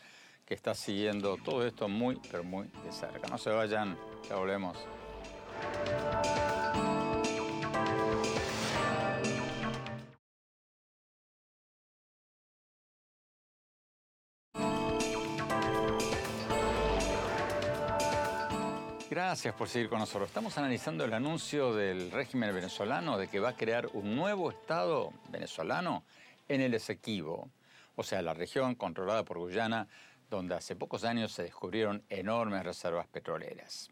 que 0.53 0.57
está 0.57 0.75
siguiendo 0.75 1.39
todo 1.39 1.67
esto 1.67 1.89
muy, 1.89 2.21
pero 2.31 2.45
muy 2.45 2.67
de 2.85 2.93
cerca. 2.93 3.27
No 3.29 3.39
se 3.39 3.49
vayan, 3.49 3.97
ya 4.29 4.37
volvemos. 4.37 4.77
Gracias 19.09 19.55
por 19.55 19.69
seguir 19.71 19.89
con 19.89 20.01
nosotros. 20.01 20.29
Estamos 20.29 20.59
analizando 20.59 21.07
el 21.07 21.15
anuncio 21.15 21.75
del 21.75 22.11
régimen 22.11 22.55
venezolano 22.55 23.17
de 23.17 23.29
que 23.29 23.41
va 23.41 23.51
a 23.51 23.57
crear 23.57 23.89
un 23.95 24.15
nuevo 24.15 24.51
Estado 24.51 25.15
venezolano 25.31 26.05
en 26.47 26.61
el 26.61 26.75
Esequibo, 26.75 27.49
o 27.97 28.03
sea, 28.03 28.21
la 28.21 28.35
región 28.35 28.75
controlada 28.75 29.23
por 29.25 29.39
Guyana, 29.39 29.89
donde 30.37 30.55
hace 30.55 30.77
pocos 30.77 31.05
años 31.05 31.33
se 31.33 31.43
descubrieron 31.43 32.03
enormes 32.09 32.65
reservas 32.65 33.07
petroleras. 33.07 33.91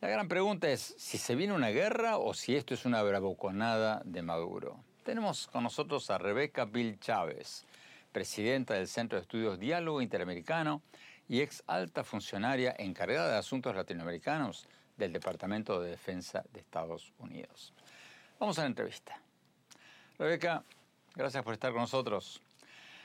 La 0.00 0.08
gran 0.08 0.28
pregunta 0.28 0.68
es 0.68 0.94
si 0.98 1.18
se 1.18 1.34
viene 1.34 1.52
una 1.52 1.70
guerra 1.70 2.18
o 2.18 2.34
si 2.34 2.56
esto 2.56 2.74
es 2.74 2.84
una 2.84 3.02
bravuconada 3.02 4.02
de 4.04 4.22
Maduro. 4.22 4.82
Tenemos 5.04 5.46
con 5.46 5.62
nosotros 5.62 6.10
a 6.10 6.18
Rebeca 6.18 6.64
Bill 6.64 6.98
Chávez, 6.98 7.64
presidenta 8.12 8.74
del 8.74 8.88
Centro 8.88 9.18
de 9.18 9.22
Estudios 9.22 9.58
Diálogo 9.58 10.00
Interamericano 10.00 10.82
y 11.28 11.40
ex 11.40 11.62
alta 11.66 12.04
funcionaria 12.04 12.74
encargada 12.78 13.32
de 13.32 13.38
asuntos 13.38 13.74
latinoamericanos 13.74 14.66
del 14.96 15.12
Departamento 15.12 15.80
de 15.80 15.90
Defensa 15.90 16.44
de 16.52 16.60
Estados 16.60 17.12
Unidos. 17.18 17.72
Vamos 18.38 18.58
a 18.58 18.62
la 18.62 18.68
entrevista. 18.68 19.20
Rebeca, 20.18 20.64
gracias 21.14 21.42
por 21.42 21.54
estar 21.54 21.72
con 21.72 21.82
nosotros. 21.82 22.40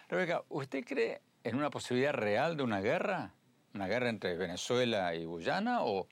Rebeca, 0.09 0.43
¿usted 0.49 0.83
cree 0.85 1.21
en 1.43 1.55
una 1.55 1.69
posibilidad 1.69 2.13
real 2.13 2.57
de 2.57 2.63
una 2.63 2.81
guerra? 2.81 3.33
¿Una 3.73 3.87
guerra 3.87 4.09
entre 4.09 4.35
Venezuela 4.35 5.13
y 5.15 5.25
Guyana 5.25 5.83
o 5.83 6.07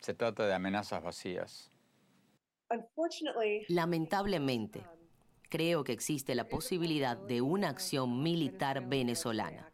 se 0.00 0.14
trata 0.14 0.46
de 0.46 0.54
amenazas 0.54 1.02
vacías? 1.02 1.70
Lamentablemente, 3.68 4.84
creo 5.48 5.84
que 5.84 5.92
existe 5.92 6.34
la 6.34 6.48
posibilidad 6.48 7.16
de 7.16 7.40
una 7.40 7.68
acción 7.68 8.22
militar 8.22 8.88
venezolana. 8.88 9.70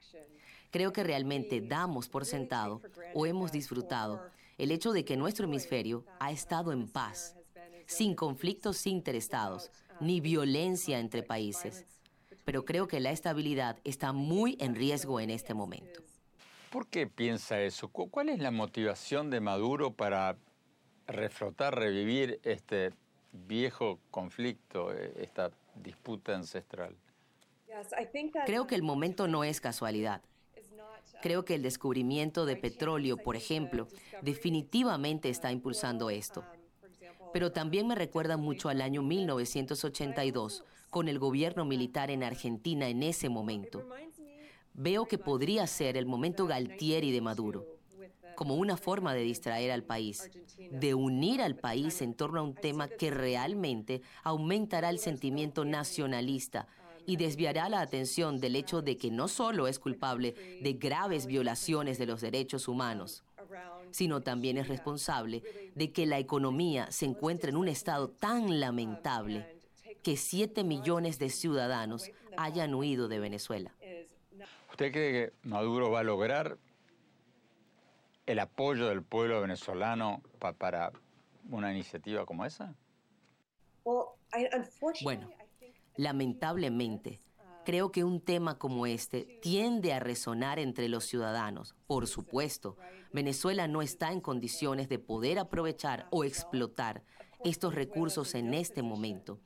Creo 0.71 0.93
que 0.93 1.03
realmente 1.03 1.61
damos 1.61 2.09
por 2.09 2.25
sentado 2.25 2.83
o 3.14 3.27
hemos 3.27 3.51
disfrutado 3.51 4.23
el 4.59 4.71
hecho 4.71 4.93
de 4.93 5.05
que 5.05 5.16
nuestro 5.16 5.47
hemisferio 5.47 6.05
ha 6.21 6.31
estado 6.31 6.73
en 6.73 6.87
paz, 6.87 7.37
sin 7.87 8.14
conflictos 8.14 8.87
interestados, 8.87 9.71
ni 10.01 10.21
violencia 10.21 10.99
entre 10.99 11.23
países. 11.23 11.87
Pero 12.44 12.64
creo 12.64 12.88
que 12.88 13.00
la 13.00 13.11
estabilidad 13.11 13.79
está 13.85 14.12
muy 14.12 14.57
en 14.61 14.74
riesgo 14.74 15.20
en 15.20 15.31
este 15.31 15.55
momento. 15.55 16.03
¿Por 16.70 16.87
qué 16.87 17.07
piensa 17.07 17.61
eso? 17.61 17.88
¿Cuál 17.88 18.29
es 18.29 18.38
la 18.38 18.50
motivación 18.50 19.31
de 19.31 19.40
Maduro 19.40 19.92
para 19.92 20.37
reflotar, 21.07 21.76
revivir 21.76 22.40
este 22.44 22.92
viejo 23.33 23.98
conflicto, 24.11 24.92
eh, 24.94 25.12
esta 25.16 25.50
disputa 25.74 26.35
ancestral? 26.35 26.94
Creo 28.46 28.66
que 28.66 28.74
el 28.74 28.83
momento 28.83 29.29
no 29.29 29.44
es 29.44 29.61
casualidad. 29.61 30.22
Creo 31.22 31.44
que 31.44 31.55
el 31.55 31.62
descubrimiento 31.62 32.46
de 32.46 32.57
petróleo, 32.57 33.16
por 33.16 33.37
ejemplo, 33.37 33.88
definitivamente 34.22 35.29
está 35.29 35.53
impulsando 35.53 36.09
esto. 36.09 36.44
Pero 37.33 37.53
también 37.53 37.87
me 37.87 37.94
recuerda 37.94 38.37
mucho 38.37 38.68
al 38.68 38.81
año 38.81 39.03
1982, 39.03 40.64
con 40.90 41.09
el 41.09 41.18
gobierno 41.18 41.64
militar 41.64 42.11
en 42.11 42.22
Argentina 42.22 42.88
en 42.88 43.03
ese 43.03 43.29
momento. 43.29 43.87
Veo 44.74 45.07
que 45.07 45.18
podría 45.18 45.66
ser 45.66 45.96
el 45.96 46.07
momento 46.07 46.46
Galtieri 46.46 47.12
de 47.12 47.20
Maduro, 47.20 47.66
como 48.35 48.57
una 48.57 48.76
forma 48.76 49.14
de 49.14 49.22
distraer 49.22 49.70
al 49.70 49.85
país, 49.85 50.31
de 50.70 50.94
unir 50.94 51.42
al 51.42 51.57
país 51.57 52.03
en 52.03 52.14
torno 52.14 52.40
a 52.40 52.42
un 52.42 52.55
tema 52.55 52.88
que 52.88 53.11
realmente 53.11 54.03
aumentará 54.22 54.90
el 54.90 54.98
sentimiento 54.98 55.64
nacionalista 55.64 56.66
y 57.07 57.16
desviará 57.16 57.68
la 57.68 57.81
atención 57.81 58.40
del 58.40 58.57
hecho 58.57 58.83
de 58.83 58.96
que 58.96 59.11
no 59.11 59.29
solo 59.29 59.68
es 59.68 59.79
culpable 59.79 60.35
de 60.62 60.72
graves 60.74 61.26
violaciones 61.26 61.98
de 61.98 62.07
los 62.07 62.20
derechos 62.20 62.68
humanos, 62.68 63.24
sino 63.90 64.20
también 64.20 64.59
es 64.59 64.68
responsable 64.68 65.42
de 65.74 65.92
que 65.92 66.07
la 66.07 66.18
economía 66.18 66.90
se 66.90 67.07
encuentre 67.07 67.50
en 67.50 67.57
un 67.57 67.68
estado 67.68 68.09
tan 68.09 68.61
lamentable 68.61 69.60
que 70.03 70.17
7 70.17 70.65
millones 70.65 71.19
de 71.19 71.31
ciudadanos 71.31 72.11
hayan 72.37 72.75
huido 72.75 73.09
de 73.09 73.19
Venezuela. 73.19 73.75
¿Usted 74.71 74.93
cree 74.93 75.13
que 75.13 75.33
Maduro 75.49 75.91
va 75.91 76.01
a 76.01 76.05
lograr 76.05 76.59
el 78.27 78.39
apoyo 78.39 78.89
del 78.89 79.03
pueblo 79.03 79.41
venezolano 79.41 80.23
para 80.59 80.93
una 81.51 81.73
iniciativa 81.73 82.25
como 82.25 82.45
esa? 82.45 82.75
Bueno, 85.03 85.29
Lamentablemente, 85.97 87.21
creo 87.65 87.93
que 87.93 88.05
un 88.05 88.21
tema 88.21 88.59
como 88.59 88.87
este 88.87 89.39
tiende 89.43 89.93
a 89.93 90.01
resonar 90.01 90.59
entre 90.59 90.89
los 90.89 91.05
ciudadanos. 91.05 91.75
Por 91.87 92.07
supuesto, 92.07 92.79
Venezuela 93.13 93.69
no 93.69 93.83
está 93.83 94.11
en 94.13 94.23
condiciones 94.23 94.89
de 94.89 94.99
poder 94.99 95.39
aprovechar 95.39 96.07
o 96.11 96.25
explotar 96.25 97.03
estos 97.45 97.75
recursos 97.75 98.35
en 98.35 98.55
este 98.55 98.83
momento, 98.83 99.41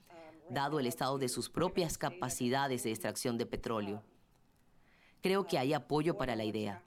dado 0.51 0.79
el 0.81 0.87
estado 0.87 1.19
de 1.19 1.29
sus 1.29 1.49
propias 1.49 1.99
capacidades 1.99 2.83
de 2.83 2.91
extracción 2.91 3.39
de 3.39 3.47
petróleo. 3.47 4.03
Creo 5.23 5.47
que 5.47 5.59
hay 5.59 5.73
apoyo 5.73 6.17
para 6.17 6.37
la 6.37 6.45
idea, 6.45 6.83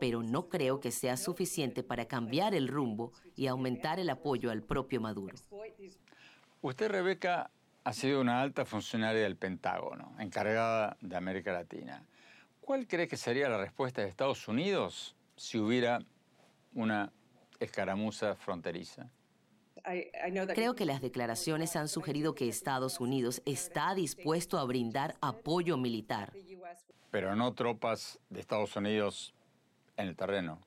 pero 0.00 0.22
no 0.22 0.48
creo 0.48 0.80
que 0.80 0.90
sea 0.90 1.16
suficiente 1.16 1.82
para 1.82 2.06
cambiar 2.06 2.54
el 2.54 2.68
rumbo 2.68 3.12
y 3.36 3.46
aumentar 3.46 4.00
el 4.00 4.10
apoyo 4.10 4.50
al 4.50 4.62
propio 4.62 5.00
Maduro. 5.00 5.36
Usted, 6.62 6.90
Rebeca, 6.90 7.50
ha 7.84 7.92
sido 7.92 8.20
una 8.20 8.42
alta 8.42 8.64
funcionaria 8.64 9.22
del 9.22 9.36
Pentágono, 9.36 10.14
encargada 10.18 10.96
de 11.00 11.16
América 11.16 11.52
Latina. 11.52 12.04
¿Cuál 12.60 12.86
cree 12.86 13.08
que 13.08 13.16
sería 13.16 13.48
la 13.48 13.58
respuesta 13.58 14.02
de 14.02 14.08
Estados 14.08 14.46
Unidos 14.48 15.16
si 15.36 15.58
hubiera 15.58 16.00
una 16.74 17.12
escaramuza 17.58 18.36
fronteriza? 18.36 19.10
Creo 20.54 20.74
que 20.74 20.84
las 20.84 21.00
declaraciones 21.00 21.76
han 21.76 21.88
sugerido 21.88 22.34
que 22.34 22.48
Estados 22.48 23.00
Unidos 23.00 23.42
está 23.46 23.94
dispuesto 23.94 24.58
a 24.58 24.64
brindar 24.64 25.16
apoyo 25.20 25.76
militar. 25.76 26.32
Pero 27.10 27.34
no 27.34 27.54
tropas 27.54 28.18
de 28.28 28.40
Estados 28.40 28.76
Unidos 28.76 29.34
en 29.96 30.08
el 30.08 30.16
terreno. 30.16 30.60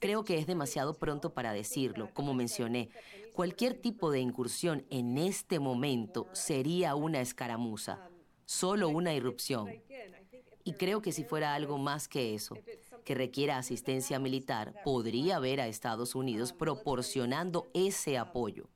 Creo 0.00 0.24
que 0.24 0.38
es 0.38 0.46
demasiado 0.46 0.94
pronto 0.94 1.34
para 1.34 1.52
decirlo. 1.52 2.10
Como 2.14 2.34
mencioné, 2.34 2.90
cualquier 3.32 3.74
tipo 3.74 4.10
de 4.10 4.20
incursión 4.20 4.86
en 4.90 5.18
este 5.18 5.58
momento 5.58 6.28
sería 6.32 6.94
una 6.94 7.20
escaramuza, 7.20 8.08
solo 8.44 8.88
una 8.88 9.14
irrupción. 9.14 9.68
Y 10.64 10.74
creo 10.74 11.02
que 11.02 11.12
si 11.12 11.24
fuera 11.24 11.54
algo 11.54 11.76
más 11.78 12.06
que 12.06 12.34
eso, 12.34 12.56
que 13.04 13.14
requiera 13.14 13.58
asistencia 13.58 14.18
militar, 14.18 14.74
podría 14.84 15.38
ver 15.38 15.60
a 15.60 15.66
Estados 15.66 16.14
Unidos 16.14 16.52
proporcionando 16.52 17.68
ese 17.74 18.18
apoyo. 18.18 18.68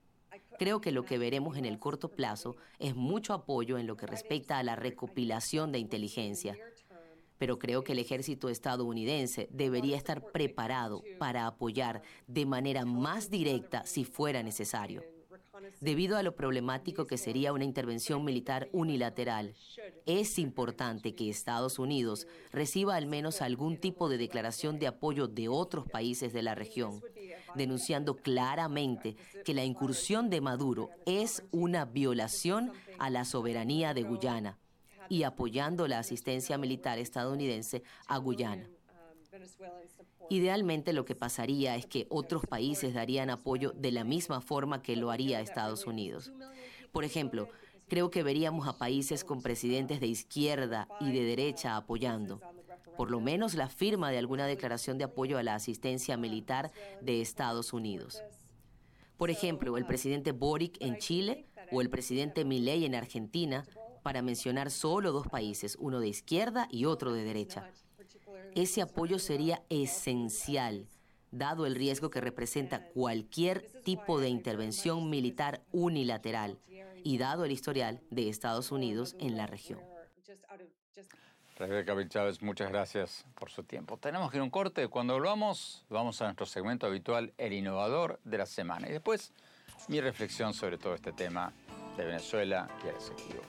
Creo 0.58 0.80
que 0.80 0.92
lo 0.92 1.04
que 1.04 1.18
veremos 1.18 1.56
en 1.56 1.64
el 1.64 1.78
corto 1.78 2.08
plazo 2.08 2.56
es 2.78 2.96
mucho 2.96 3.34
apoyo 3.34 3.78
en 3.78 3.86
lo 3.86 3.96
que 3.96 4.06
respecta 4.06 4.58
a 4.58 4.62
la 4.62 4.76
recopilación 4.76 5.70
de 5.72 5.78
inteligencia, 5.78 6.56
pero 7.38 7.58
creo 7.58 7.84
que 7.84 7.92
el 7.92 7.98
ejército 7.98 8.48
estadounidense 8.48 9.48
debería 9.52 9.96
estar 9.96 10.32
preparado 10.32 11.02
para 11.18 11.46
apoyar 11.46 12.02
de 12.26 12.46
manera 12.46 12.84
más 12.84 13.30
directa 13.30 13.84
si 13.84 14.04
fuera 14.04 14.42
necesario. 14.42 15.15
Debido 15.80 16.16
a 16.16 16.22
lo 16.22 16.34
problemático 16.34 17.06
que 17.06 17.18
sería 17.18 17.52
una 17.52 17.64
intervención 17.64 18.24
militar 18.24 18.68
unilateral, 18.72 19.54
es 20.04 20.38
importante 20.38 21.14
que 21.14 21.30
Estados 21.30 21.78
Unidos 21.78 22.26
reciba 22.52 22.96
al 22.96 23.06
menos 23.06 23.42
algún 23.42 23.78
tipo 23.78 24.08
de 24.08 24.18
declaración 24.18 24.78
de 24.78 24.86
apoyo 24.86 25.28
de 25.28 25.48
otros 25.48 25.88
países 25.88 26.32
de 26.32 26.42
la 26.42 26.54
región, 26.54 27.02
denunciando 27.54 28.16
claramente 28.16 29.16
que 29.44 29.54
la 29.54 29.64
incursión 29.64 30.30
de 30.30 30.40
Maduro 30.40 30.90
es 31.06 31.42
una 31.50 31.84
violación 31.84 32.72
a 32.98 33.10
la 33.10 33.24
soberanía 33.24 33.94
de 33.94 34.02
Guyana 34.02 34.58
y 35.08 35.22
apoyando 35.22 35.86
la 35.86 35.98
asistencia 35.98 36.58
militar 36.58 36.98
estadounidense 36.98 37.82
a 38.06 38.18
Guyana. 38.18 38.68
Idealmente 40.30 40.92
lo 40.92 41.04
que 41.04 41.14
pasaría 41.14 41.76
es 41.76 41.86
que 41.86 42.06
otros 42.10 42.46
países 42.46 42.94
darían 42.94 43.30
apoyo 43.30 43.72
de 43.72 43.92
la 43.92 44.04
misma 44.04 44.40
forma 44.40 44.82
que 44.82 44.96
lo 44.96 45.10
haría 45.10 45.40
Estados 45.40 45.86
Unidos. 45.86 46.32
Por 46.92 47.04
ejemplo, 47.04 47.48
creo 47.88 48.10
que 48.10 48.22
veríamos 48.22 48.66
a 48.66 48.78
países 48.78 49.24
con 49.24 49.42
presidentes 49.42 50.00
de 50.00 50.06
izquierda 50.06 50.88
y 51.00 51.12
de 51.12 51.22
derecha 51.22 51.76
apoyando, 51.76 52.40
por 52.96 53.10
lo 53.10 53.20
menos 53.20 53.54
la 53.54 53.68
firma 53.68 54.10
de 54.10 54.18
alguna 54.18 54.46
declaración 54.46 54.98
de 54.98 55.04
apoyo 55.04 55.38
a 55.38 55.42
la 55.42 55.54
asistencia 55.54 56.16
militar 56.16 56.72
de 57.00 57.20
Estados 57.20 57.72
Unidos. 57.72 58.22
Por 59.16 59.30
ejemplo, 59.30 59.76
el 59.76 59.86
presidente 59.86 60.32
Boric 60.32 60.76
en 60.80 60.98
Chile 60.98 61.46
o 61.70 61.80
el 61.80 61.90
presidente 61.90 62.44
Milei 62.44 62.84
en 62.84 62.94
Argentina, 62.94 63.64
para 64.02 64.22
mencionar 64.22 64.70
solo 64.70 65.10
dos 65.10 65.26
países, 65.26 65.76
uno 65.80 66.00
de 66.00 66.08
izquierda 66.08 66.68
y 66.70 66.84
otro 66.84 67.12
de 67.12 67.24
derecha. 67.24 67.70
Ese 68.56 68.80
apoyo 68.80 69.18
sería 69.18 69.62
esencial, 69.68 70.88
dado 71.30 71.66
el 71.66 71.74
riesgo 71.74 72.08
que 72.08 72.22
representa 72.22 72.88
cualquier 72.88 73.70
tipo 73.84 74.18
de 74.18 74.30
intervención 74.30 75.10
militar 75.10 75.60
unilateral 75.72 76.58
y 77.04 77.18
dado 77.18 77.44
el 77.44 77.52
historial 77.52 78.00
de 78.08 78.30
Estados 78.30 78.72
Unidos 78.72 79.14
en 79.20 79.36
la 79.36 79.46
región. 79.46 79.78
Rebeca 81.58 81.94
Chávez, 82.08 82.40
muchas 82.40 82.70
gracias 82.70 83.26
por 83.38 83.50
su 83.50 83.62
tiempo. 83.62 83.98
Tenemos 83.98 84.30
que 84.30 84.38
ir 84.38 84.40
a 84.40 84.44
un 84.44 84.50
corte. 84.50 84.88
Cuando 84.88 85.12
volvamos, 85.12 85.84
vamos 85.90 86.22
a 86.22 86.24
nuestro 86.24 86.46
segmento 86.46 86.86
habitual, 86.86 87.34
el 87.36 87.52
innovador 87.52 88.20
de 88.24 88.38
la 88.38 88.46
semana. 88.46 88.88
Y 88.88 88.92
después, 88.92 89.34
mi 89.88 90.00
reflexión 90.00 90.54
sobre 90.54 90.78
todo 90.78 90.94
este 90.94 91.12
tema 91.12 91.52
de 91.98 92.06
Venezuela 92.06 92.70
y 92.82 92.88
el 92.88 92.96
Esequibo. 92.96 93.42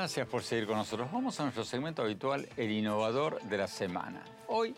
Gracias 0.00 0.26
por 0.28 0.42
seguir 0.42 0.66
con 0.66 0.78
nosotros. 0.78 1.12
Vamos 1.12 1.38
a 1.38 1.42
nuestro 1.42 1.62
segmento 1.62 2.00
habitual, 2.00 2.48
el 2.56 2.70
innovador 2.70 3.38
de 3.42 3.58
la 3.58 3.68
semana. 3.68 4.24
Hoy 4.46 4.74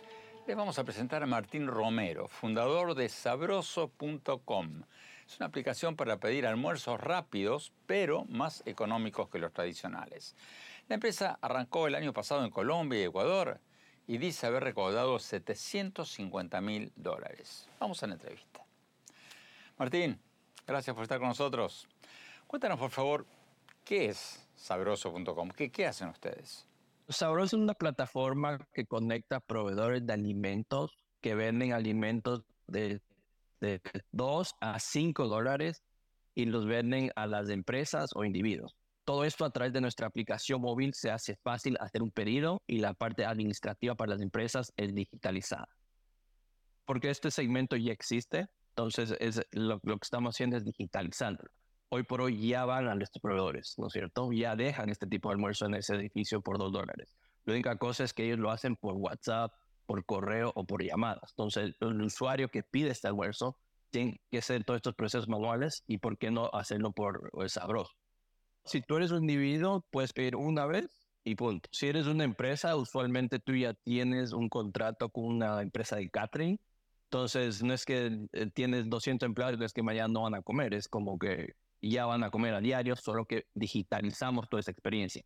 les 0.49 0.57
vamos 0.57 0.81
a 0.81 0.85
presentar 0.85 1.23
a 1.23 1.27
Martín 1.27 1.69
Romero, 1.69 2.27
fundador 2.27 2.97
de 2.97 3.09
sabroso.com. 3.09 4.83
Es 5.25 5.37
una 5.37 5.47
aplicación 5.47 5.95
para 5.95 6.17
pedir 6.17 6.45
almuerzos 6.45 7.01
rápidos, 7.01 7.73
pero 7.87 8.25
más 8.25 8.65
económicos 8.67 9.29
que 9.29 9.39
los 9.39 9.53
tradicionales. 9.53 10.35
La 10.89 10.95
empresa 10.95 11.39
arrancó 11.41 11.87
el 11.87 11.95
año 11.95 12.13
pasado 12.13 12.45
en 12.45 12.51
Colombia 12.51 12.99
y 12.99 13.05
Ecuador 13.05 13.61
y 14.09 14.19
dice 14.19 14.49
haber 14.49 14.65
recaudado 14.65 15.21
750 15.21 16.61
mil 16.61 16.93
dólares. 16.97 17.69
Vamos 17.79 18.03
a 18.03 18.09
la 18.09 18.15
entrevista. 18.15 18.65
Martín, 19.79 20.19
gracias 20.67 20.97
por 20.97 21.05
estar 21.05 21.21
con 21.21 21.29
nosotros. 21.29 21.87
Cuéntanos, 22.49 22.77
por 22.77 22.91
favor, 22.91 23.25
¿qué 23.85 24.07
es 24.07 24.49
sabroso.com? 24.63 25.51
¿Qué, 25.51 25.71
¿Qué 25.71 25.87
hacen 25.87 26.09
ustedes? 26.09 26.67
Sabroso 27.09 27.57
es 27.57 27.63
una 27.63 27.75
plataforma 27.75 28.67
que 28.73 28.87
conecta 28.87 29.41
proveedores 29.41 30.07
de 30.07 30.13
alimentos 30.13 30.97
que 31.21 31.35
venden 31.35 31.73
alimentos 31.73 32.43
de, 32.67 33.01
de 33.61 33.81
2 34.13 34.55
a 34.61 34.79
5 34.79 35.29
dólares 35.29 35.83
y 36.35 36.47
los 36.47 36.67
venden 36.67 37.11
a 37.17 37.27
las 37.27 37.49
empresas 37.49 38.11
o 38.15 38.25
individuos. 38.25 38.77
Todo 39.05 39.25
esto 39.25 39.45
a 39.45 39.51
través 39.51 39.73
de 39.73 39.81
nuestra 39.81 40.07
aplicación 40.07 40.61
móvil 40.61 40.95
se 40.95 41.11
hace 41.11 41.37
fácil 41.37 41.77
hacer 41.81 42.03
un 42.03 42.11
pedido 42.11 42.63
y 42.67 42.79
la 42.79 42.95
parte 42.95 43.25
administrativa 43.25 43.95
para 43.95 44.13
las 44.13 44.21
empresas 44.21 44.73
es 44.77 44.95
digitalizada. 44.95 45.69
Porque 46.85 47.11
este 47.11 47.31
segmento 47.31 47.77
ya 47.77 47.93
existe, 47.93 48.49
entonces 48.71 49.15
es 49.19 49.41
lo, 49.53 49.81
lo 49.83 49.99
que 49.99 50.05
estamos 50.05 50.35
haciendo 50.35 50.57
es 50.57 50.65
digitalizando. 50.65 51.45
Hoy 51.95 52.05
por 52.05 52.23
hoy 52.23 52.49
ya 52.49 52.65
van 52.65 52.89
a 52.89 52.95
nuestros 52.95 53.21
proveedores, 53.21 53.75
¿no 53.77 53.89
es 53.89 53.93
cierto? 53.93 54.33
Ya 54.33 54.57
dejan 54.57 54.89
este 54.89 55.07
tipo 55.07 55.29
de 55.29 55.35
almuerzo 55.35 55.67
en 55.67 55.75
ese 55.75 55.95
edificio 55.95 56.41
por 56.41 56.57
dos 56.57 56.73
dólares. 56.73 57.15
La 57.45 57.53
única 57.53 57.77
cosa 57.77 58.03
es 58.03 58.15
que 58.15 58.25
ellos 58.25 58.39
lo 58.39 58.51
hacen 58.51 58.77
por 58.77 58.95
WhatsApp, 58.95 59.53
por 59.85 60.03
correo 60.07 60.53
o 60.55 60.65
por 60.65 60.83
llamadas. 60.83 61.33
Entonces, 61.33 61.77
el 61.81 62.01
usuario 62.01 62.49
que 62.49 62.63
pide 62.63 62.89
este 62.89 63.09
almuerzo 63.09 63.59
tiene 63.91 64.23
que 64.31 64.39
hacer 64.39 64.65
todos 64.65 64.79
estos 64.79 64.95
procesos 64.95 65.29
manuales 65.29 65.85
y 65.87 65.99
por 65.99 66.17
qué 66.17 66.31
no 66.31 66.49
hacerlo 66.55 66.93
por 66.93 67.31
el 67.39 67.51
sabroso. 67.51 67.93
Si 68.65 68.81
tú 68.81 68.97
eres 68.97 69.11
un 69.11 69.25
individuo, 69.25 69.85
puedes 69.91 70.15
pedir 70.15 70.35
una 70.35 70.65
vez 70.65 71.11
y 71.25 71.35
punto. 71.35 71.69
Si 71.73 71.89
eres 71.89 72.07
una 72.07 72.25
empresa, 72.25 72.75
usualmente 72.75 73.39
tú 73.39 73.55
ya 73.55 73.75
tienes 73.75 74.33
un 74.33 74.49
contrato 74.49 75.11
con 75.11 75.25
una 75.25 75.61
empresa 75.61 75.97
de 75.97 76.09
catering. 76.09 76.59
Entonces, 77.11 77.63
no 77.63 77.75
es 77.75 77.85
que 77.85 78.29
eh, 78.33 78.47
tienes 78.47 78.89
200 78.89 79.27
empleados 79.27 79.61
y 79.61 79.65
es 79.65 79.75
que 79.75 79.83
mañana 79.83 80.09
no 80.09 80.23
van 80.23 80.37
a 80.37 80.41
comer. 80.41 80.73
Es 80.73 80.89
como 80.89 81.19
que 81.19 81.53
ya 81.91 82.07
van 82.07 82.23
a 82.25 82.31
comer 82.31 82.55
a 82.55 82.61
diario, 82.61 82.97
solo 82.97 83.25
que 83.25 83.47
digitalizamos 83.55 84.49
toda 84.49 84.61
esa 84.61 84.71
experiencia. 84.71 85.25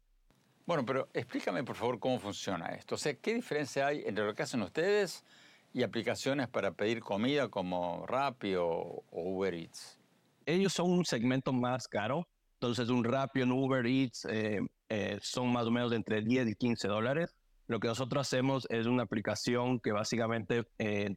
Bueno, 0.66 0.84
pero 0.84 1.08
explícame 1.12 1.62
por 1.62 1.76
favor 1.76 1.98
cómo 1.98 2.18
funciona 2.18 2.66
esto. 2.68 2.96
O 2.96 2.98
sea, 2.98 3.14
¿qué 3.14 3.34
diferencia 3.34 3.86
hay 3.86 4.02
entre 4.04 4.24
lo 4.24 4.34
que 4.34 4.42
hacen 4.42 4.62
ustedes 4.62 5.24
y 5.72 5.82
aplicaciones 5.82 6.48
para 6.48 6.72
pedir 6.72 7.00
comida 7.00 7.48
como 7.48 8.04
Rappi 8.06 8.54
o, 8.56 9.04
Uber 9.10 9.54
Eats? 9.54 9.98
Ellos 10.44 10.72
son 10.72 10.90
un 10.90 11.04
segmento 11.04 11.52
más 11.52 11.86
caro 11.86 12.26
entonces, 12.60 12.88
un 12.88 13.04
Rappi, 13.04 13.42
un 13.42 13.52
Uber 13.52 13.86
Eats 13.86 14.24
eh, 14.30 14.60
eh, 14.88 15.18
son 15.20 15.52
más 15.52 15.66
o 15.66 15.70
menos 15.70 15.92
entre 15.92 16.22
10 16.22 16.48
y 16.48 16.54
15 16.54 16.88
dólares. 16.88 17.34
Lo 17.66 17.80
que 17.80 17.88
nosotros 17.88 18.26
hacemos 18.26 18.66
es 18.70 18.86
una 18.86 19.02
aplicación 19.02 19.78
que 19.78 19.92
básicamente 19.92 20.64
eh, 20.78 21.14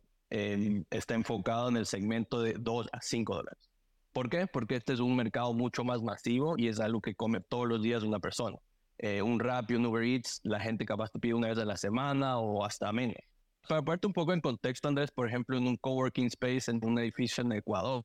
está 0.90 1.14
enfocada 1.14 1.70
en 1.70 1.78
el 1.78 1.86
segmento 1.86 2.42
de 2.42 2.56
2 2.60 2.90
a 2.92 3.00
5 3.02 3.36
dólares. 3.36 3.70
¿Por 4.14 4.30
qué? 4.30 4.48
Porque 4.48 4.76
este 4.76 4.94
es 4.94 5.00
un 5.00 5.16
mercado 5.16 5.54
mucho 5.54 5.84
más 5.84 6.02
masivo 6.02 6.56
y 6.58 6.68
es 6.68 6.80
algo 6.80 7.02
que 7.02 7.16
come 7.16 7.42
todos 7.42 7.68
los 7.68 7.82
días 7.82 8.04
una 8.04 8.20
persona. 8.20 8.58
un 9.24 9.40
Rappi, 9.40 9.76
un 9.76 9.86
Uber 9.86 10.04
Eats, 10.04 10.42
la 10.44 10.60
gente 10.60 10.86
capaz 10.86 11.10
te 11.12 11.20
pide 11.20 11.34
una 11.34 11.48
vez 11.48 11.58
a 11.58 11.66
la 11.66 11.78
semana 11.78 12.38
o 12.38 12.66
hasta 12.66 12.92
menos. 12.92 13.16
Para 13.68 13.82
ponerte 13.82 14.08
un 14.08 14.14
poco 14.14 14.34
en 14.34 14.42
contexto, 14.42 14.88
Andrés, 14.88 15.12
por 15.12 15.28
ejemplo, 15.28 15.58
en 15.58 15.68
un 15.68 15.78
coworking 15.78 16.28
space 16.28 16.72
en 16.72 16.84
un 16.84 16.98
edificio 16.98 17.44
en 17.44 17.52
Ecuador, 17.52 18.04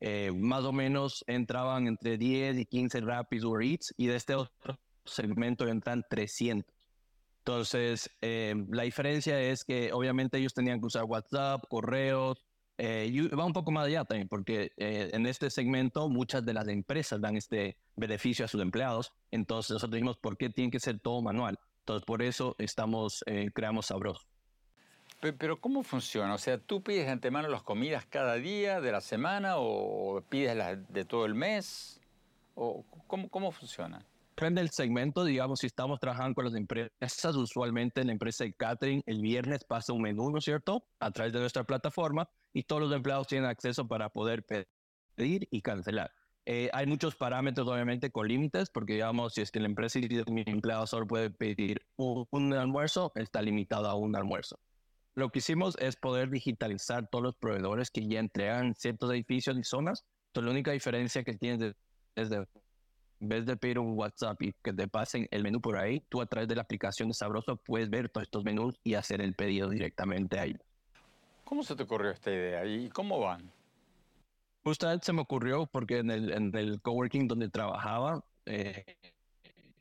eh, 0.00 0.32
más 0.32 0.64
o 0.64 0.72
menos 0.72 1.24
entraban 1.26 1.86
entre 1.86 2.18
10 2.18 2.58
y 2.58 2.66
15 2.66 3.00
Rapid 3.00 3.44
Uber 3.44 3.66
Eats 3.66 3.94
y 3.96 4.06
de 4.06 4.16
este 4.16 4.34
otro 4.34 4.78
segmento 5.04 5.66
entran 5.68 6.04
300. 6.08 6.74
Entonces, 7.38 8.10
eh, 8.20 8.54
la 8.68 8.82
diferencia 8.82 9.40
es 9.40 9.64
que 9.64 9.92
obviamente 9.92 10.38
ellos 10.38 10.52
tenían 10.52 10.80
que 10.80 10.86
usar 10.86 11.04
WhatsApp, 11.04 11.62
correos, 11.68 12.44
eh, 12.78 13.08
y 13.10 13.28
va 13.28 13.44
un 13.44 13.52
poco 13.52 13.70
más 13.70 13.86
allá 13.86 14.04
también, 14.04 14.28
porque 14.28 14.72
en 14.76 15.26
este 15.26 15.50
segmento 15.50 16.08
muchas 16.08 16.44
de 16.44 16.54
las 16.54 16.68
empresas 16.68 17.20
dan 17.20 17.36
este 17.36 17.76
beneficio 17.96 18.44
a 18.44 18.48
sus 18.48 18.60
empleados. 18.60 19.12
Entonces, 19.30 19.72
nosotros 19.72 19.94
dijimos, 19.94 20.16
¿por 20.18 20.36
qué 20.36 20.50
tiene 20.50 20.70
que 20.70 20.80
ser 20.80 20.98
todo 21.00 21.22
manual? 21.22 21.58
Entonces, 21.80 22.04
por 22.04 22.22
eso 22.22 22.54
estamos, 22.58 23.24
creamos 23.54 23.86
Sabroso. 23.86 24.26
Pero 25.20 25.60
¿cómo 25.60 25.82
funciona? 25.82 26.34
O 26.34 26.38
sea, 26.38 26.58
¿tú 26.58 26.82
pides 26.82 27.06
de 27.06 27.12
antemano 27.12 27.48
las 27.48 27.62
comidas 27.62 28.04
cada 28.04 28.34
día 28.34 28.80
de 28.80 28.92
la 28.92 29.00
semana 29.00 29.54
o 29.56 30.22
pides 30.28 30.56
las 30.56 30.92
de 30.92 31.04
todo 31.04 31.24
el 31.24 31.34
mes? 31.34 32.00
¿O 32.54 32.84
cómo, 33.06 33.28
cómo 33.28 33.50
funciona? 33.50 34.04
Depende 34.38 34.60
del 34.60 34.70
segmento, 34.70 35.24
digamos, 35.24 35.60
si 35.60 35.66
estamos 35.66 35.98
trabajando 35.98 36.34
con 36.34 36.44
las 36.44 36.54
empresas, 36.54 37.34
usualmente 37.36 38.02
en 38.02 38.08
la 38.08 38.12
empresa 38.12 38.44
de 38.44 38.52
catering, 38.52 39.02
el 39.06 39.22
viernes 39.22 39.64
pasa 39.64 39.94
un 39.94 40.02
menú, 40.02 40.28
¿no 40.30 40.36
es 40.36 40.44
cierto?, 40.44 40.84
a 41.00 41.10
través 41.10 41.32
de 41.32 41.40
nuestra 41.40 41.64
plataforma 41.64 42.28
y 42.52 42.64
todos 42.64 42.82
los 42.82 42.92
empleados 42.92 43.28
tienen 43.28 43.48
acceso 43.48 43.88
para 43.88 44.10
poder 44.10 44.44
pedir 44.44 45.48
y 45.50 45.62
cancelar. 45.62 46.12
Eh, 46.44 46.68
hay 46.74 46.86
muchos 46.86 47.16
parámetros, 47.16 47.66
obviamente, 47.66 48.10
con 48.10 48.28
límites, 48.28 48.68
porque, 48.68 48.92
digamos, 48.92 49.32
si 49.32 49.40
es 49.40 49.50
que 49.50 49.58
la 49.58 49.68
empresa 49.68 50.00
y 50.00 50.06
mi 50.30 50.44
empleado 50.44 50.86
solo 50.86 51.06
puede 51.06 51.30
pedir 51.30 51.80
un 51.96 52.52
almuerzo, 52.52 53.12
está 53.14 53.40
limitado 53.40 53.88
a 53.88 53.94
un 53.94 54.14
almuerzo. 54.16 54.60
Lo 55.14 55.30
que 55.30 55.38
hicimos 55.38 55.78
es 55.78 55.96
poder 55.96 56.28
digitalizar 56.28 57.08
todos 57.08 57.24
los 57.24 57.36
proveedores 57.36 57.90
que 57.90 58.06
ya 58.06 58.20
entregan 58.20 58.74
ciertos 58.74 59.10
edificios 59.12 59.56
y 59.56 59.64
zonas. 59.64 60.04
Entonces, 60.26 60.44
la 60.44 60.52
única 60.52 60.72
diferencia 60.72 61.24
que 61.24 61.32
tienes 61.32 61.74
es 62.16 62.28
de 62.28 62.46
En 63.20 63.28
vez 63.28 63.46
de 63.46 63.56
pedir 63.56 63.78
un 63.78 63.96
WhatsApp 63.96 64.42
y 64.42 64.52
que 64.62 64.72
te 64.72 64.88
pasen 64.88 65.26
el 65.30 65.42
menú 65.42 65.60
por 65.60 65.78
ahí, 65.78 66.00
tú 66.08 66.20
a 66.20 66.26
través 66.26 66.48
de 66.48 66.56
la 66.56 66.62
aplicación 66.62 67.08
de 67.08 67.14
Sabroso 67.14 67.56
puedes 67.56 67.88
ver 67.88 68.08
todos 68.10 68.26
estos 68.26 68.44
menús 68.44 68.78
y 68.84 68.94
hacer 68.94 69.20
el 69.20 69.34
pedido 69.34 69.70
directamente 69.70 70.38
ahí. 70.38 70.56
¿Cómo 71.44 71.62
se 71.62 71.76
te 71.76 71.84
ocurrió 71.84 72.10
esta 72.10 72.30
idea 72.30 72.66
y 72.66 72.88
cómo 72.90 73.20
van? 73.20 73.50
Justamente 74.64 75.06
se 75.06 75.12
me 75.12 75.22
ocurrió 75.22 75.66
porque 75.66 75.98
en 75.98 76.10
el, 76.10 76.32
en 76.32 76.54
el 76.56 76.82
coworking 76.82 77.28
donde 77.28 77.48
trabajaba 77.48 78.24
eh, 78.46 78.84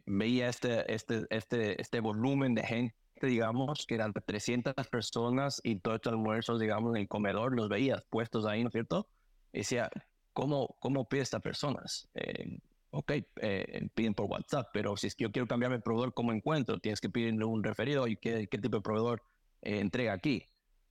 veía 0.06 0.48
este, 0.48 0.94
este, 0.94 1.26
este, 1.30 1.82
este 1.82 2.00
volumen 2.00 2.54
de 2.54 2.64
gente, 2.64 2.96
digamos, 3.22 3.86
que 3.88 3.96
eran 3.96 4.14
300 4.14 4.74
personas 4.88 5.60
y 5.64 5.80
todos 5.80 5.96
estos 5.96 6.14
almuerzos, 6.14 6.60
digamos, 6.60 6.96
en 6.96 7.02
el 7.02 7.08
comedor, 7.08 7.56
los 7.56 7.68
veías 7.68 8.06
puestos 8.06 8.46
ahí, 8.46 8.62
¿no 8.62 8.70
es 8.70 8.74
cierto? 8.74 9.08
Y 9.52 9.60
decía, 9.60 9.90
¿cómo, 10.34 10.76
cómo 10.80 11.10
pide 11.10 11.22
estas 11.22 11.42
personas? 11.42 12.08
Eh, 12.14 12.60
ok, 12.96 13.12
eh, 13.42 13.88
piden 13.94 14.14
por 14.14 14.26
WhatsApp, 14.26 14.70
pero 14.74 14.98
si 14.98 15.08
es 15.08 15.16
que 15.16 15.24
yo 15.24 15.32
quiero 15.32 15.48
cambiar 15.48 15.72
mi 15.72 15.80
proveedor, 15.80 16.14
¿cómo 16.14 16.32
encuentro? 16.32 16.80
Tienes 16.80 17.02
que 17.02 17.10
pedirle 17.10 17.46
un 17.46 17.64
referido 17.64 18.08
y 18.08 18.18
qué, 18.18 18.48
qué 18.48 18.58
tipo 18.58 18.78
de 18.78 18.82
proveedor 18.82 19.24
entrega 19.62 20.14
aquí. 20.14 20.44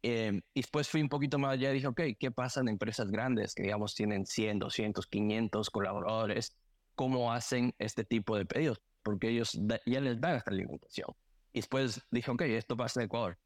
Eh, 0.06 0.42
y 0.52 0.60
después 0.60 0.86
fui 0.86 1.00
un 1.00 1.08
poquito 1.08 1.38
más 1.38 1.52
allá 1.52 1.70
y 1.70 1.74
dije, 1.74 1.86
ok, 1.86 2.00
¿qué 2.20 2.30
pasa 2.30 2.60
en 2.60 2.68
empresas 2.68 3.10
grandes 3.10 3.54
que, 3.54 3.62
digamos, 3.62 3.94
tienen 3.94 4.26
100, 4.26 4.58
200, 4.58 5.06
500 5.06 5.70
colaboradores? 5.70 6.54
¿Cómo 6.94 7.32
hacen 7.32 7.74
este 7.78 8.04
tipo 8.04 8.36
de 8.36 8.44
pedidos? 8.44 8.82
Porque 9.02 9.30
ellos 9.30 9.58
ya 9.86 10.00
les 10.02 10.20
dan 10.20 10.36
esta 10.36 10.50
alimentación. 10.50 11.08
Y 11.54 11.60
después 11.60 12.02
dije, 12.10 12.30
ok, 12.30 12.42
esto 12.42 12.76
pasa 12.76 13.00
en 13.00 13.06
Ecuador. 13.06 13.38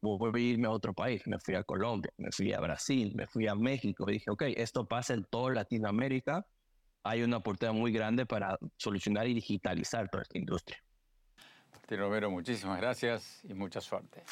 Voy 0.00 0.32
a 0.34 0.38
irme 0.38 0.66
a 0.66 0.72
otro 0.72 0.92
país. 0.94 1.22
Me 1.26 1.38
fui 1.38 1.54
a 1.54 1.62
Colombia, 1.62 2.12
me 2.16 2.32
fui 2.32 2.52
a 2.52 2.58
Brasil, 2.58 3.12
me 3.14 3.28
fui 3.28 3.46
a 3.46 3.54
México. 3.54 4.10
Y 4.10 4.14
dije, 4.14 4.30
ok, 4.32 4.42
esto 4.56 4.88
pasa 4.88 5.14
en 5.14 5.24
toda 5.30 5.54
Latinoamérica. 5.54 6.44
Hay 7.02 7.22
una 7.22 7.38
oportunidad 7.38 7.74
muy 7.74 7.92
grande 7.92 8.26
para 8.26 8.58
solucionar 8.76 9.26
y 9.26 9.34
digitalizar 9.34 10.08
toda 10.08 10.22
esta 10.22 10.38
industria. 10.38 10.82
Martín 11.72 11.98
Romero, 11.98 12.30
muchísimas 12.30 12.80
gracias 12.80 13.40
y 13.44 13.54
mucha 13.54 13.80
suerte. 13.80 14.22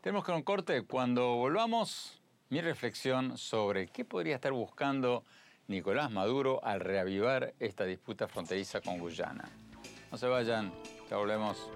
Tenemos 0.00 0.24
que 0.24 0.32
un 0.32 0.42
corte. 0.42 0.82
Cuando 0.84 1.36
volvamos, 1.36 2.20
mi 2.48 2.60
reflexión 2.60 3.38
sobre 3.38 3.86
qué 3.88 4.04
podría 4.04 4.34
estar 4.34 4.52
buscando 4.52 5.24
Nicolás 5.68 6.10
Maduro 6.10 6.62
al 6.64 6.80
reavivar 6.80 7.54
esta 7.58 7.84
disputa 7.84 8.26
fronteriza 8.26 8.80
con 8.80 8.98
Guyana. 8.98 9.48
No 10.10 10.18
se 10.18 10.26
vayan, 10.26 10.72
ya 11.08 11.16
volvemos. 11.16 11.70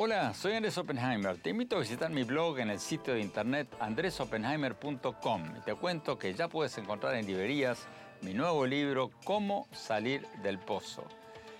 Hola, 0.00 0.32
soy 0.32 0.52
Andrés 0.52 0.78
Oppenheimer. 0.78 1.38
Te 1.38 1.50
invito 1.50 1.74
a 1.74 1.80
visitar 1.80 2.08
mi 2.08 2.22
blog 2.22 2.60
en 2.60 2.70
el 2.70 2.78
sitio 2.78 3.14
de 3.14 3.20
internet 3.20 3.66
andresoppenheimer.com 3.80 5.56
y 5.56 5.60
te 5.62 5.74
cuento 5.74 6.16
que 6.16 6.32
ya 6.34 6.46
puedes 6.46 6.78
encontrar 6.78 7.16
en 7.16 7.26
librerías 7.26 7.88
mi 8.20 8.32
nuevo 8.32 8.64
libro 8.64 9.10
Cómo 9.24 9.66
salir 9.72 10.24
del 10.40 10.60
pozo, 10.60 11.02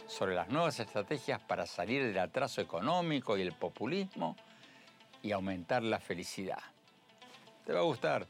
sobre 0.07 0.36
las 0.36 0.49
nuevas 0.51 0.78
estrategias 0.78 1.41
para 1.41 1.66
salir 1.66 2.05
del 2.05 2.18
atraso 2.20 2.61
económico 2.61 3.36
y 3.36 3.43
el 3.43 3.55
populismo 3.55 4.36
y 5.20 5.32
aumentar 5.32 5.82
la 5.82 5.99
felicidad. 5.99 6.62
Te 7.66 7.72
va 7.72 7.80
a 7.80 7.82
gustar. 7.82 8.24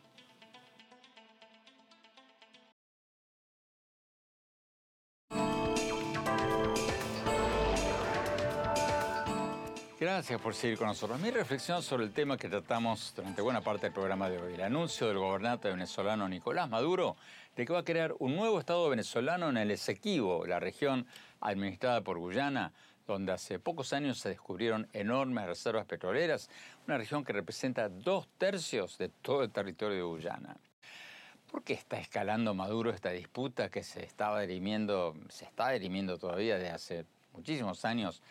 Gracias 10.11 10.41
por 10.41 10.55
seguir 10.55 10.79
con 10.79 10.87
nosotros. 10.87 11.21
Mi 11.21 11.31
reflexión 11.31 11.83
sobre 11.83 12.05
el 12.05 12.13
tema 12.13 12.39
que 12.39 12.49
tratamos 12.49 13.13
durante 13.15 13.43
buena 13.43 13.61
parte 13.61 13.87
del 13.87 13.93
programa 13.93 14.31
de 14.31 14.39
hoy, 14.39 14.55
el 14.55 14.63
anuncio 14.63 15.07
del 15.07 15.19
gobernante 15.19 15.69
venezolano 15.69 16.27
Nicolás 16.27 16.67
Maduro 16.71 17.19
de 17.55 17.67
que 17.67 17.75
va 17.75 17.81
a 17.81 17.85
crear 17.85 18.15
un 18.19 18.35
nuevo 18.35 18.59
Estado 18.59 18.89
venezolano 18.89 19.51
en 19.51 19.59
el 19.59 19.71
Esequibo, 19.71 20.47
la 20.47 20.61
región 20.61 21.07
administrada 21.43 22.01
por 22.01 22.19
Guyana, 22.19 22.73
donde 23.07 23.33
hace 23.33 23.59
pocos 23.59 23.93
años 23.93 24.19
se 24.19 24.31
descubrieron 24.31 24.89
enormes 24.95 25.45
reservas 25.45 25.85
petroleras, 25.85 26.49
una 26.87 26.97
región 26.97 27.23
que 27.23 27.35
representa 27.35 27.91
dos 27.91 28.29
tercios 28.39 28.97
de 28.97 29.11
todo 29.11 29.43
el 29.43 29.51
territorio 29.51 29.97
de 29.99 30.03
Guyana. 30.05 30.57
¿Por 31.51 31.63
qué 31.63 31.75
está 31.75 31.99
escalando 32.01 32.55
Maduro 32.55 32.93
esta 32.93 33.11
disputa 33.11 33.69
que 33.69 33.83
se 33.83 34.07
estaba 34.07 34.41
dirimiendo, 34.41 35.15
se 35.29 35.45
está 35.45 35.69
dirimiendo 35.69 36.17
todavía 36.17 36.55
desde 36.55 36.71
hace 36.71 37.05
muchísimos 37.35 37.85
años 37.85 38.23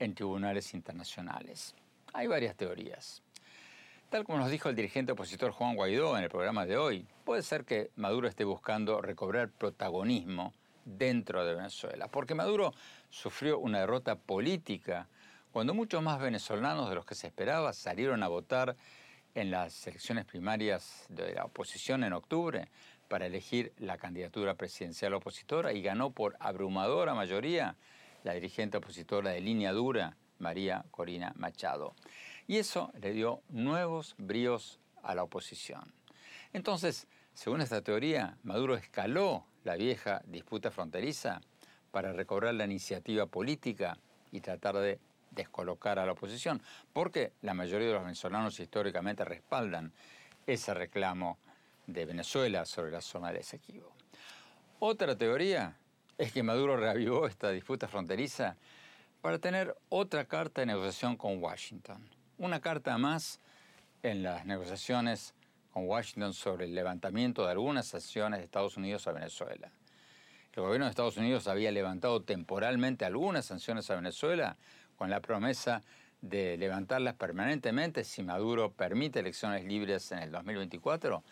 en 0.00 0.14
tribunales 0.14 0.74
internacionales. 0.74 1.76
Hay 2.12 2.26
varias 2.26 2.56
teorías. 2.56 3.22
Tal 4.08 4.24
como 4.24 4.38
nos 4.38 4.50
dijo 4.50 4.68
el 4.68 4.74
dirigente 4.74 5.12
opositor 5.12 5.52
Juan 5.52 5.76
Guaidó 5.76 6.18
en 6.18 6.24
el 6.24 6.30
programa 6.30 6.66
de 6.66 6.76
hoy, 6.76 7.06
puede 7.24 7.42
ser 7.42 7.64
que 7.64 7.92
Maduro 7.94 8.26
esté 8.26 8.42
buscando 8.42 9.00
recobrar 9.00 9.50
protagonismo 9.50 10.52
dentro 10.84 11.44
de 11.44 11.54
Venezuela, 11.54 12.08
porque 12.08 12.34
Maduro 12.34 12.72
sufrió 13.08 13.60
una 13.60 13.78
derrota 13.78 14.16
política 14.16 15.08
cuando 15.52 15.74
muchos 15.74 16.02
más 16.02 16.18
venezolanos 16.20 16.88
de 16.88 16.96
los 16.96 17.04
que 17.04 17.14
se 17.14 17.28
esperaba 17.28 17.72
salieron 17.72 18.24
a 18.24 18.28
votar 18.28 18.76
en 19.34 19.52
las 19.52 19.86
elecciones 19.86 20.24
primarias 20.24 21.06
de 21.08 21.34
la 21.34 21.44
oposición 21.44 22.02
en 22.02 22.12
octubre 22.12 22.68
para 23.06 23.26
elegir 23.26 23.72
la 23.78 23.96
candidatura 23.96 24.54
presidencial 24.54 25.14
opositora 25.14 25.72
y 25.72 25.82
ganó 25.82 26.10
por 26.10 26.36
abrumadora 26.40 27.14
mayoría 27.14 27.76
la 28.24 28.34
dirigente 28.34 28.78
opositora 28.78 29.30
de 29.30 29.40
línea 29.40 29.72
dura, 29.72 30.16
María 30.38 30.84
Corina 30.90 31.32
Machado. 31.36 31.94
Y 32.46 32.58
eso 32.58 32.92
le 33.00 33.12
dio 33.12 33.42
nuevos 33.48 34.14
bríos 34.18 34.80
a 35.02 35.14
la 35.14 35.22
oposición. 35.22 35.92
Entonces, 36.52 37.06
según 37.34 37.60
esta 37.60 37.82
teoría, 37.82 38.36
Maduro 38.42 38.74
escaló 38.74 39.44
la 39.64 39.76
vieja 39.76 40.22
disputa 40.26 40.70
fronteriza 40.70 41.40
para 41.90 42.12
recobrar 42.12 42.54
la 42.54 42.64
iniciativa 42.64 43.26
política 43.26 43.98
y 44.32 44.40
tratar 44.40 44.76
de 44.76 44.98
descolocar 45.30 45.98
a 45.98 46.06
la 46.06 46.12
oposición, 46.12 46.60
porque 46.92 47.32
la 47.42 47.54
mayoría 47.54 47.88
de 47.88 47.94
los 47.94 48.02
venezolanos 48.02 48.58
históricamente 48.58 49.24
respaldan 49.24 49.92
ese 50.46 50.74
reclamo 50.74 51.38
de 51.86 52.04
Venezuela 52.04 52.64
sobre 52.64 52.90
la 52.90 53.00
zona 53.00 53.32
de 53.32 53.40
Esequibo. 53.40 53.92
Otra 54.80 55.16
teoría 55.16 55.76
es 56.20 56.32
que 56.32 56.42
Maduro 56.42 56.76
reavivó 56.76 57.26
esta 57.26 57.50
disputa 57.50 57.88
fronteriza 57.88 58.54
para 59.22 59.38
tener 59.38 59.74
otra 59.88 60.26
carta 60.26 60.60
de 60.60 60.66
negociación 60.66 61.16
con 61.16 61.42
Washington. 61.42 62.06
Una 62.36 62.60
carta 62.60 62.98
más 62.98 63.40
en 64.02 64.22
las 64.22 64.44
negociaciones 64.44 65.34
con 65.70 65.88
Washington 65.88 66.34
sobre 66.34 66.66
el 66.66 66.74
levantamiento 66.74 67.46
de 67.46 67.52
algunas 67.52 67.86
sanciones 67.86 68.38
de 68.38 68.44
Estados 68.44 68.76
Unidos 68.76 69.06
a 69.06 69.12
Venezuela. 69.12 69.72
El 70.52 70.62
gobierno 70.62 70.84
de 70.84 70.90
Estados 70.90 71.16
Unidos 71.16 71.48
había 71.48 71.72
levantado 71.72 72.20
temporalmente 72.20 73.06
algunas 73.06 73.46
sanciones 73.46 73.90
a 73.90 73.96
Venezuela 73.96 74.58
con 74.96 75.08
la 75.08 75.20
promesa 75.20 75.80
de 76.20 76.58
levantarlas 76.58 77.14
permanentemente 77.14 78.04
si 78.04 78.22
Maduro 78.22 78.72
permite 78.72 79.20
elecciones 79.20 79.64
libres 79.64 80.12
en 80.12 80.18
el 80.18 80.30
2024 80.32 81.24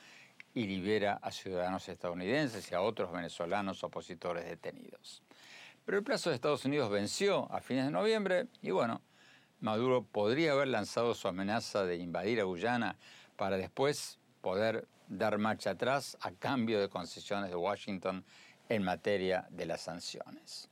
y 0.55 0.67
libera 0.67 1.19
a 1.23 1.31
ciudadanos 1.31 1.89
estadounidenses 1.89 2.71
y 2.71 2.75
a 2.75 2.81
otros 2.81 3.13
venezolanos 3.13 3.85
opositores 3.85 4.45
detenidos. 4.45 5.23
Pero 5.85 5.99
el 5.99 6.05
plazo 6.05 6.31
de 6.31 6.37
Estados 6.37 6.65
Unidos 6.65 6.91
venció 6.91 7.51
a 7.53 7.61
fines 7.61 7.87
de 7.87 7.91
noviembre 7.91 8.47
y 8.63 8.71
bueno, 8.71 9.01
Maduro 9.61 10.05
podría 10.05 10.53
haber 10.53 10.69
lanzado 10.69 11.15
su 11.15 11.27
amenaza 11.27 11.85
de 11.85 11.97
invadir 11.97 12.41
a 12.41 12.45
Guyana 12.45 12.97
para 13.37 13.57
después 13.57 14.19
poder 14.41 14.87
dar 15.09 15.39
marcha 15.39 15.71
atrás 15.71 16.17
a 16.21 16.31
cambio 16.33 16.81
de 16.81 16.89
concesiones 16.89 17.51
de 17.51 17.57
Washington 17.57 18.25
en 18.69 18.85
materia 18.85 19.47
de 19.51 19.67
las 19.67 19.81
sanciones. 19.81 20.69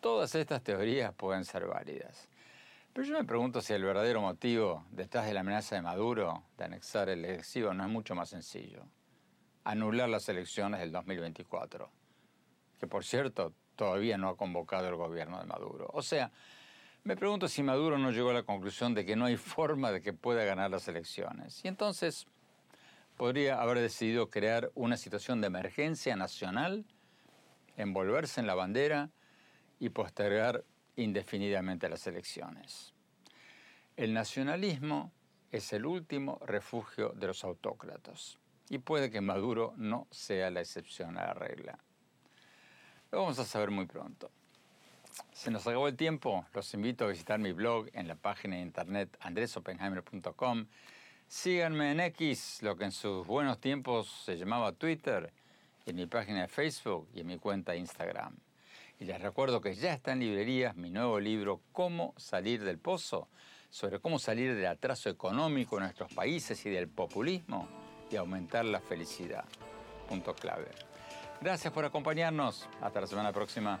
Todas 0.00 0.34
estas 0.34 0.62
teorías 0.62 1.12
pueden 1.14 1.44
ser 1.44 1.66
válidas. 1.66 2.28
Pero 2.92 3.06
yo 3.06 3.14
me 3.14 3.24
pregunto 3.24 3.62
si 3.62 3.72
el 3.72 3.84
verdadero 3.84 4.20
motivo 4.20 4.84
detrás 4.90 5.24
de 5.24 5.32
la 5.32 5.40
amenaza 5.40 5.76
de 5.76 5.82
Maduro 5.82 6.44
de 6.58 6.64
anexar 6.64 7.08
el 7.08 7.24
elección 7.24 7.78
no 7.78 7.84
es 7.84 7.90
mucho 7.90 8.14
más 8.14 8.28
sencillo. 8.28 8.84
Anular 9.64 10.10
las 10.10 10.28
elecciones 10.28 10.80
del 10.80 10.92
2024, 10.92 11.90
que 12.78 12.86
por 12.86 13.04
cierto 13.04 13.54
todavía 13.76 14.18
no 14.18 14.28
ha 14.28 14.36
convocado 14.36 14.88
el 14.88 14.96
gobierno 14.96 15.40
de 15.40 15.46
Maduro. 15.46 15.88
O 15.94 16.02
sea, 16.02 16.32
me 17.04 17.16
pregunto 17.16 17.48
si 17.48 17.62
Maduro 17.62 17.96
no 17.96 18.10
llegó 18.10 18.28
a 18.28 18.34
la 18.34 18.42
conclusión 18.42 18.92
de 18.92 19.06
que 19.06 19.16
no 19.16 19.24
hay 19.24 19.36
forma 19.38 19.90
de 19.90 20.02
que 20.02 20.12
pueda 20.12 20.44
ganar 20.44 20.70
las 20.70 20.86
elecciones. 20.86 21.64
Y 21.64 21.68
entonces 21.68 22.26
podría 23.16 23.62
haber 23.62 23.78
decidido 23.78 24.28
crear 24.28 24.70
una 24.74 24.98
situación 24.98 25.40
de 25.40 25.46
emergencia 25.46 26.14
nacional, 26.14 26.84
envolverse 27.78 28.38
en 28.40 28.46
la 28.46 28.54
bandera 28.54 29.08
y 29.80 29.88
postergar 29.88 30.64
indefinidamente 30.96 31.88
las 31.88 32.06
elecciones. 32.06 32.92
El 33.96 34.14
nacionalismo 34.14 35.12
es 35.50 35.72
el 35.72 35.86
último 35.86 36.38
refugio 36.46 37.10
de 37.10 37.26
los 37.26 37.44
autócratas 37.44 38.38
y 38.68 38.78
puede 38.78 39.10
que 39.10 39.20
Maduro 39.20 39.74
no 39.76 40.06
sea 40.10 40.50
la 40.50 40.60
excepción 40.60 41.18
a 41.18 41.26
la 41.26 41.34
regla. 41.34 41.78
Lo 43.10 43.20
vamos 43.20 43.38
a 43.38 43.44
saber 43.44 43.70
muy 43.70 43.86
pronto. 43.86 44.30
Se 45.32 45.50
nos 45.50 45.66
acabó 45.66 45.88
el 45.88 45.96
tiempo. 45.96 46.46
Los 46.54 46.72
invito 46.72 47.04
a 47.04 47.08
visitar 47.08 47.38
mi 47.38 47.52
blog 47.52 47.88
en 47.92 48.08
la 48.08 48.14
página 48.14 48.56
de 48.56 48.62
internet 48.62 49.14
andresopenheimer.com. 49.20 50.66
Síganme 51.28 51.92
en 51.92 52.00
X, 52.00 52.62
lo 52.62 52.76
que 52.76 52.84
en 52.84 52.92
sus 52.92 53.26
buenos 53.26 53.60
tiempos 53.60 54.10
se 54.24 54.36
llamaba 54.36 54.72
Twitter, 54.72 55.32
en 55.84 55.96
mi 55.96 56.06
página 56.06 56.42
de 56.42 56.48
Facebook 56.48 57.08
y 57.14 57.20
en 57.20 57.26
mi 57.26 57.38
cuenta 57.38 57.72
de 57.72 57.78
Instagram. 57.78 58.36
Y 59.02 59.04
les 59.04 59.20
recuerdo 59.20 59.60
que 59.60 59.74
ya 59.74 59.94
está 59.94 60.12
en 60.12 60.20
librerías 60.20 60.76
mi 60.76 60.88
nuevo 60.88 61.18
libro 61.18 61.60
Cómo 61.72 62.14
salir 62.16 62.62
del 62.62 62.78
pozo, 62.78 63.28
sobre 63.68 63.98
cómo 63.98 64.20
salir 64.20 64.54
del 64.54 64.66
atraso 64.66 65.10
económico 65.10 65.76
en 65.76 65.82
nuestros 65.82 66.14
países 66.14 66.64
y 66.66 66.70
del 66.70 66.86
populismo 66.86 67.66
y 68.12 68.14
aumentar 68.14 68.64
la 68.64 68.78
felicidad. 68.78 69.44
Punto 70.08 70.36
clave. 70.36 70.68
Gracias 71.40 71.72
por 71.72 71.84
acompañarnos. 71.84 72.68
Hasta 72.80 73.00
la 73.00 73.08
semana 73.08 73.32
próxima. 73.32 73.80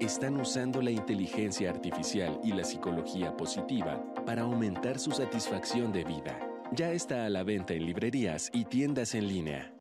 están 0.00 0.38
usando 0.38 0.82
la 0.82 0.90
inteligencia 0.90 1.70
artificial 1.70 2.38
y 2.44 2.52
la 2.52 2.64
psicología 2.64 3.36
positiva 3.36 4.04
para 4.26 4.42
aumentar 4.42 4.98
su 4.98 5.12
satisfacción 5.12 5.92
de 5.92 6.04
vida. 6.04 6.38
Ya 6.72 6.92
está 6.92 7.26
a 7.26 7.30
la 7.30 7.44
venta 7.44 7.74
en 7.74 7.86
librerías 7.86 8.50
y 8.52 8.64
tiendas 8.64 9.14
en 9.14 9.28
línea. 9.28 9.75